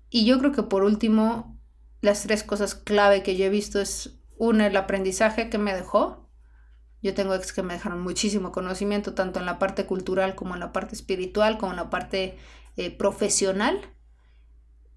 Y 0.10 0.26
yo 0.26 0.40
creo 0.40 0.52
que 0.52 0.64
por 0.64 0.84
último, 0.84 1.60
las 2.02 2.24
tres 2.24 2.44
cosas 2.44 2.76
clave 2.76 3.24
que 3.24 3.36
yo 3.36 3.46
he 3.46 3.50
visto 3.50 3.80
es, 3.82 4.22
una, 4.42 4.66
el 4.66 4.76
aprendizaje 4.76 5.52
que 5.52 5.60
me 5.60 5.76
dejó. 5.76 6.28
Yo 7.04 7.14
tengo 7.14 7.36
ex 7.36 7.54
que 7.54 7.62
me 7.62 7.76
dejaron 7.76 8.02
muchísimo 8.02 8.52
conocimiento, 8.52 9.14
tanto 9.14 9.40
en 9.40 9.46
la 9.46 9.60
parte 9.60 9.86
cultural 9.86 10.34
como 10.34 10.56
en 10.56 10.60
la 10.60 10.72
parte 10.72 10.96
espiritual, 10.96 11.60
como 11.60 11.74
en 11.74 11.78
la 11.78 11.92
parte 11.92 12.38
eh, 12.76 12.90
profesional. 12.90 13.80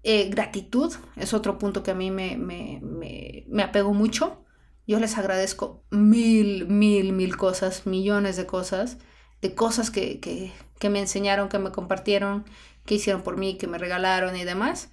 Eh, 0.01 0.29
gratitud 0.29 0.93
es 1.15 1.33
otro 1.35 1.59
punto 1.59 1.83
que 1.83 1.91
a 1.91 1.95
mí 1.95 2.09
me, 2.09 2.37
me, 2.37 2.79
me, 2.81 3.45
me 3.47 3.61
apegó 3.61 3.93
mucho. 3.93 4.44
Yo 4.87 4.99
les 4.99 5.17
agradezco 5.17 5.83
mil, 5.89 6.67
mil, 6.67 7.13
mil 7.13 7.37
cosas, 7.37 7.85
millones 7.85 8.37
de 8.37 8.45
cosas, 8.45 8.97
de 9.41 9.55
cosas 9.55 9.89
que, 9.91 10.19
que, 10.19 10.51
que 10.79 10.89
me 10.89 10.99
enseñaron, 10.99 11.49
que 11.49 11.59
me 11.59 11.71
compartieron, 11.71 12.45
que 12.85 12.95
hicieron 12.95 13.23
por 13.23 13.37
mí, 13.37 13.57
que 13.57 13.67
me 13.67 13.77
regalaron 13.77 14.35
y 14.35 14.43
demás. 14.43 14.91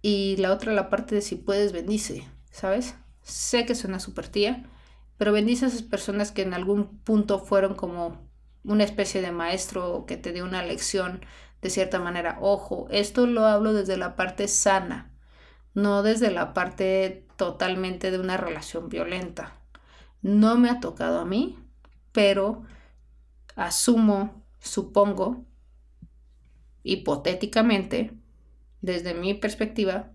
Y 0.00 0.36
la 0.38 0.52
otra, 0.52 0.72
la 0.72 0.90
parte 0.90 1.14
de 1.14 1.22
si 1.22 1.36
puedes, 1.36 1.72
bendice, 1.72 2.28
¿sabes? 2.50 2.94
Sé 3.22 3.66
que 3.66 3.74
suena 3.74 4.00
súper 4.00 4.28
tía, 4.28 4.64
pero 5.16 5.32
bendice 5.32 5.64
a 5.64 5.68
esas 5.68 5.82
personas 5.82 6.32
que 6.32 6.42
en 6.42 6.54
algún 6.54 6.98
punto 6.98 7.38
fueron 7.38 7.74
como 7.74 8.28
una 8.64 8.84
especie 8.84 9.22
de 9.22 9.32
maestro 9.32 10.04
que 10.06 10.16
te 10.16 10.32
dio 10.32 10.44
una 10.44 10.64
lección 10.64 11.24
de 11.60 11.70
cierta 11.70 12.00
manera. 12.00 12.38
Ojo, 12.40 12.88
esto 12.90 13.26
lo 13.26 13.46
hablo 13.46 13.72
desde 13.72 13.96
la 13.96 14.16
parte 14.16 14.48
sana, 14.48 15.11
no 15.74 16.02
desde 16.02 16.30
la 16.30 16.52
parte 16.54 17.26
totalmente 17.36 18.10
de 18.10 18.18
una 18.18 18.36
relación 18.36 18.88
violenta. 18.88 19.54
No 20.20 20.56
me 20.56 20.70
ha 20.70 20.80
tocado 20.80 21.20
a 21.20 21.24
mí, 21.24 21.58
pero 22.12 22.62
asumo, 23.56 24.44
supongo, 24.60 25.44
hipotéticamente, 26.82 28.12
desde 28.80 29.14
mi 29.14 29.34
perspectiva, 29.34 30.10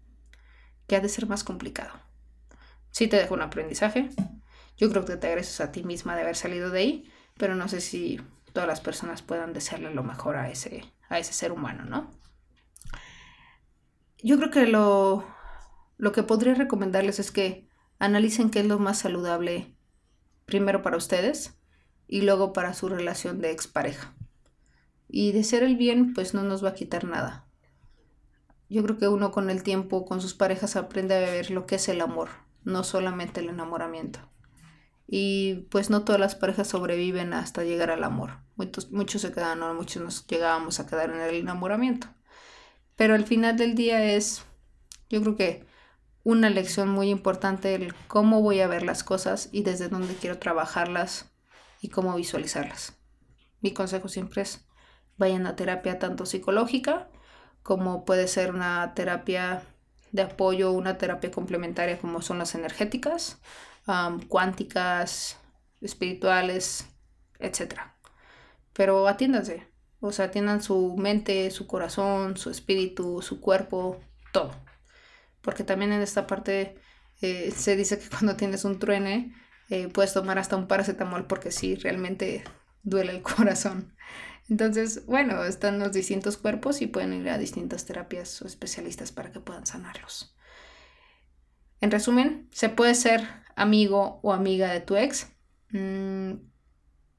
que 0.87 0.95
ha 0.95 1.01
de 1.01 1.09
ser 1.09 1.27
más 1.27 1.43
complicado. 1.43 1.93
Sí 2.91 3.07
te 3.07 3.17
dejo 3.17 3.33
un 3.33 3.41
aprendizaje. 3.41 4.09
Yo 4.77 4.89
creo 4.89 5.05
que 5.05 5.17
te 5.17 5.27
agradeces 5.27 5.59
a 5.61 5.71
ti 5.71 5.83
misma 5.83 6.15
de 6.15 6.21
haber 6.21 6.35
salido 6.35 6.69
de 6.69 6.79
ahí, 6.79 7.11
pero 7.37 7.55
no 7.55 7.67
sé 7.67 7.81
si 7.81 8.21
todas 8.53 8.67
las 8.67 8.81
personas 8.81 9.21
puedan 9.21 9.53
desearle 9.53 9.93
lo 9.93 10.03
mejor 10.03 10.37
a 10.37 10.49
ese, 10.49 10.85
a 11.09 11.19
ese 11.19 11.33
ser 11.33 11.51
humano, 11.51 11.85
¿no? 11.85 12.11
Yo 14.23 14.37
creo 14.37 14.49
que 14.49 14.65
lo, 14.65 15.27
lo 15.97 16.11
que 16.11 16.23
podría 16.23 16.53
recomendarles 16.53 17.19
es 17.19 17.31
que 17.31 17.67
analicen 17.99 18.49
qué 18.49 18.59
es 18.59 18.65
lo 18.65 18.79
más 18.79 18.99
saludable 18.99 19.75
primero 20.45 20.81
para 20.81 20.97
ustedes 20.97 21.57
y 22.07 22.21
luego 22.21 22.53
para 22.53 22.73
su 22.73 22.87
relación 22.87 23.41
de 23.41 23.51
expareja. 23.51 24.15
Y 25.09 25.31
de 25.31 25.43
ser 25.43 25.63
el 25.63 25.75
bien, 25.75 26.13
pues 26.13 26.33
no 26.33 26.43
nos 26.43 26.63
va 26.63 26.69
a 26.69 26.73
quitar 26.73 27.05
nada. 27.05 27.47
Yo 28.69 28.83
creo 28.83 28.97
que 28.97 29.07
uno 29.07 29.31
con 29.31 29.49
el 29.49 29.63
tiempo, 29.63 30.05
con 30.05 30.21
sus 30.21 30.33
parejas, 30.33 30.75
aprende 30.75 31.15
a 31.15 31.19
ver 31.19 31.51
lo 31.51 31.65
que 31.65 31.75
es 31.75 31.87
el 31.87 32.01
amor, 32.01 32.29
no 32.63 32.83
solamente 32.83 33.39
el 33.39 33.49
enamoramiento. 33.49 34.19
Y 35.07 35.67
pues 35.71 35.89
no 35.89 36.03
todas 36.03 36.19
las 36.19 36.35
parejas 36.35 36.67
sobreviven 36.67 37.33
hasta 37.33 37.63
llegar 37.63 37.89
al 37.91 38.03
amor. 38.03 38.39
Muchos, 38.57 38.91
muchos 38.91 39.21
se 39.21 39.31
quedan, 39.31 39.59
muchos 39.75 40.03
nos 40.03 40.27
llegábamos 40.27 40.79
a 40.79 40.85
quedar 40.85 41.09
en 41.11 41.21
el 41.21 41.35
enamoramiento. 41.35 42.07
Pero 42.97 43.15
al 43.15 43.25
final 43.25 43.55
del 43.55 43.75
día 43.75 44.03
es, 44.13 44.43
yo 45.09 45.21
creo 45.21 45.37
que 45.37 45.66
una 46.27 46.49
lección 46.49 46.89
muy 46.89 47.09
importante 47.09 47.73
el 47.73 47.95
cómo 48.09 48.41
voy 48.41 48.59
a 48.59 48.67
ver 48.67 48.83
las 48.83 49.01
cosas 49.01 49.47
y 49.53 49.63
desde 49.63 49.87
dónde 49.87 50.13
quiero 50.13 50.39
trabajarlas 50.39 51.31
y 51.79 51.87
cómo 51.87 52.13
visualizarlas. 52.15 52.97
Mi 53.61 53.71
consejo 53.71 54.09
siempre 54.09 54.41
es 54.41 54.67
vayan 55.15 55.47
a 55.47 55.55
terapia 55.55 55.99
tanto 55.99 56.25
psicológica 56.25 57.07
como 57.63 58.03
puede 58.03 58.27
ser 58.27 58.53
una 58.53 58.93
terapia 58.93 59.63
de 60.11 60.23
apoyo, 60.23 60.73
una 60.73 60.97
terapia 60.97 61.31
complementaria 61.31 61.97
como 61.97 62.21
son 62.21 62.39
las 62.39 62.55
energéticas, 62.55 63.39
cuánticas, 64.27 65.37
espirituales, 65.79 66.89
etc. 67.39 67.75
Pero 68.73 69.07
atiéndanse, 69.07 69.65
o 70.01 70.11
sea, 70.11 70.25
atiendan 70.25 70.61
su 70.61 70.93
mente, 70.97 71.49
su 71.51 71.67
corazón, 71.67 72.35
su 72.35 72.49
espíritu, 72.49 73.21
su 73.21 73.39
cuerpo, 73.39 74.01
todo. 74.33 74.66
Porque 75.47 75.63
también 75.63 75.93
en 75.93 76.01
esta 76.01 76.27
parte 76.27 76.75
eh, 77.21 77.53
se 77.55 77.77
dice 77.77 77.97
que 77.97 78.09
cuando 78.09 78.35
tienes 78.35 78.65
un 78.65 78.79
truene 78.79 79.33
eh, 79.69 79.87
puedes 79.87 80.11
tomar 80.11 80.37
hasta 80.39 80.57
un 80.57 80.67
paracetamol 80.67 81.25
porque 81.25 81.51
sí, 81.51 81.75
realmente 81.75 82.43
duele 82.83 83.13
el 83.13 83.21
corazón. 83.37 83.95
Entonces, 84.49 85.05
bueno, 85.05 85.45
están 85.45 85.79
los 85.79 85.93
distintos 85.93 86.35
cuerpos 86.35 86.81
y 86.81 86.87
pueden 86.87 87.13
ir 87.13 87.29
a 87.29 87.37
distintas 87.37 87.85
terapias 87.85 88.41
o 88.41 88.45
especialistas 88.45 89.13
para 89.13 89.31
que 89.31 89.39
puedan 89.39 89.65
sanarlos. 89.65 90.35
En 91.79 91.91
resumen, 91.91 92.49
¿se 92.51 92.67
puede 92.67 92.93
ser 92.93 93.25
amigo 93.55 94.19
o 94.23 94.33
amiga 94.33 94.73
de 94.73 94.81
tu 94.81 94.97
ex? 94.97 95.31
Mm, 95.69 96.41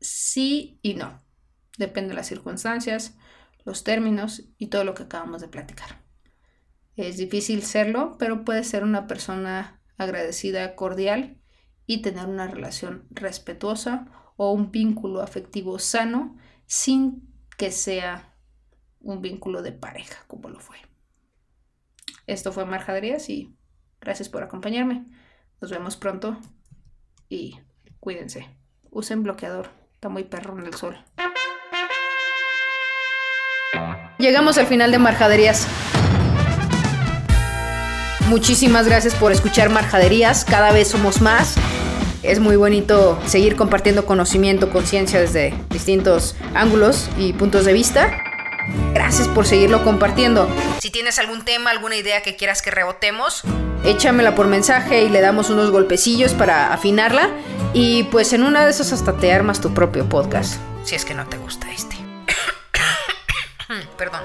sí 0.02 0.80
y 0.82 0.92
no. 0.92 1.18
Depende 1.78 2.10
de 2.10 2.16
las 2.16 2.26
circunstancias, 2.26 3.14
los 3.64 3.84
términos 3.84 4.42
y 4.58 4.66
todo 4.66 4.84
lo 4.84 4.92
que 4.92 5.04
acabamos 5.04 5.40
de 5.40 5.48
platicar. 5.48 6.06
Es 6.98 7.16
difícil 7.16 7.62
serlo, 7.62 8.16
pero 8.18 8.44
puede 8.44 8.64
ser 8.64 8.82
una 8.82 9.06
persona 9.06 9.80
agradecida, 9.98 10.74
cordial 10.74 11.40
y 11.86 12.02
tener 12.02 12.26
una 12.26 12.48
relación 12.48 13.06
respetuosa 13.10 14.08
o 14.36 14.50
un 14.50 14.72
vínculo 14.72 15.22
afectivo 15.22 15.78
sano 15.78 16.36
sin 16.66 17.32
que 17.56 17.70
sea 17.70 18.34
un 18.98 19.22
vínculo 19.22 19.62
de 19.62 19.70
pareja 19.70 20.24
como 20.26 20.48
lo 20.48 20.58
fue. 20.58 20.76
Esto 22.26 22.50
fue 22.50 22.64
Marjaderías 22.64 23.30
y 23.30 23.56
gracias 24.00 24.28
por 24.28 24.42
acompañarme. 24.42 25.06
Nos 25.60 25.70
vemos 25.70 25.96
pronto 25.96 26.36
y 27.28 27.60
cuídense. 28.00 28.48
Usen 28.90 29.22
bloqueador, 29.22 29.70
está 29.94 30.08
muy 30.08 30.24
perro 30.24 30.58
en 30.58 30.66
el 30.66 30.74
sol. 30.74 30.96
Llegamos 34.18 34.58
al 34.58 34.66
final 34.66 34.90
de 34.90 34.98
Marjaderías. 34.98 35.68
Muchísimas 38.28 38.86
gracias 38.86 39.14
por 39.14 39.32
escuchar 39.32 39.70
Marjaderías. 39.70 40.44
Cada 40.44 40.70
vez 40.70 40.88
somos 40.88 41.22
más. 41.22 41.54
Es 42.22 42.40
muy 42.40 42.56
bonito 42.56 43.18
seguir 43.24 43.56
compartiendo 43.56 44.04
conocimiento, 44.04 44.68
conciencia 44.68 45.18
desde 45.18 45.54
distintos 45.70 46.36
ángulos 46.54 47.08
y 47.16 47.32
puntos 47.32 47.64
de 47.64 47.72
vista. 47.72 48.20
Gracias 48.92 49.28
por 49.28 49.46
seguirlo 49.46 49.82
compartiendo. 49.82 50.46
Si 50.78 50.90
tienes 50.90 51.18
algún 51.18 51.42
tema, 51.46 51.70
alguna 51.70 51.96
idea 51.96 52.22
que 52.22 52.36
quieras 52.36 52.60
que 52.60 52.70
rebotemos, 52.70 53.44
Échamela 53.84 54.34
por 54.34 54.46
mensaje 54.46 55.04
y 55.04 55.08
le 55.08 55.22
damos 55.22 55.48
unos 55.48 55.70
golpecillos 55.70 56.34
para 56.34 56.74
afinarla. 56.74 57.30
Y 57.72 58.02
pues 58.04 58.34
en 58.34 58.42
una 58.42 58.66
de 58.66 58.72
esas 58.72 58.92
hasta 58.92 59.16
te 59.16 59.32
armas 59.32 59.62
tu 59.62 59.72
propio 59.72 60.06
podcast. 60.06 60.60
si 60.84 60.94
es 60.94 61.06
que 61.06 61.14
no 61.14 61.26
te 61.26 61.38
gusta 61.38 61.72
este. 61.72 61.96
Perdón. 63.96 64.20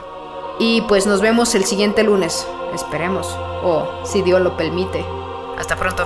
Y 0.59 0.81
pues 0.81 1.05
nos 1.05 1.21
vemos 1.21 1.55
el 1.55 1.63
siguiente 1.63 2.03
lunes. 2.03 2.45
Esperemos. 2.73 3.27
O 3.63 4.01
si 4.03 4.21
Dios 4.21 4.41
lo 4.41 4.57
permite. 4.57 5.05
Hasta 5.57 5.75
pronto. 5.75 6.03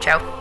Chao. 0.00 0.39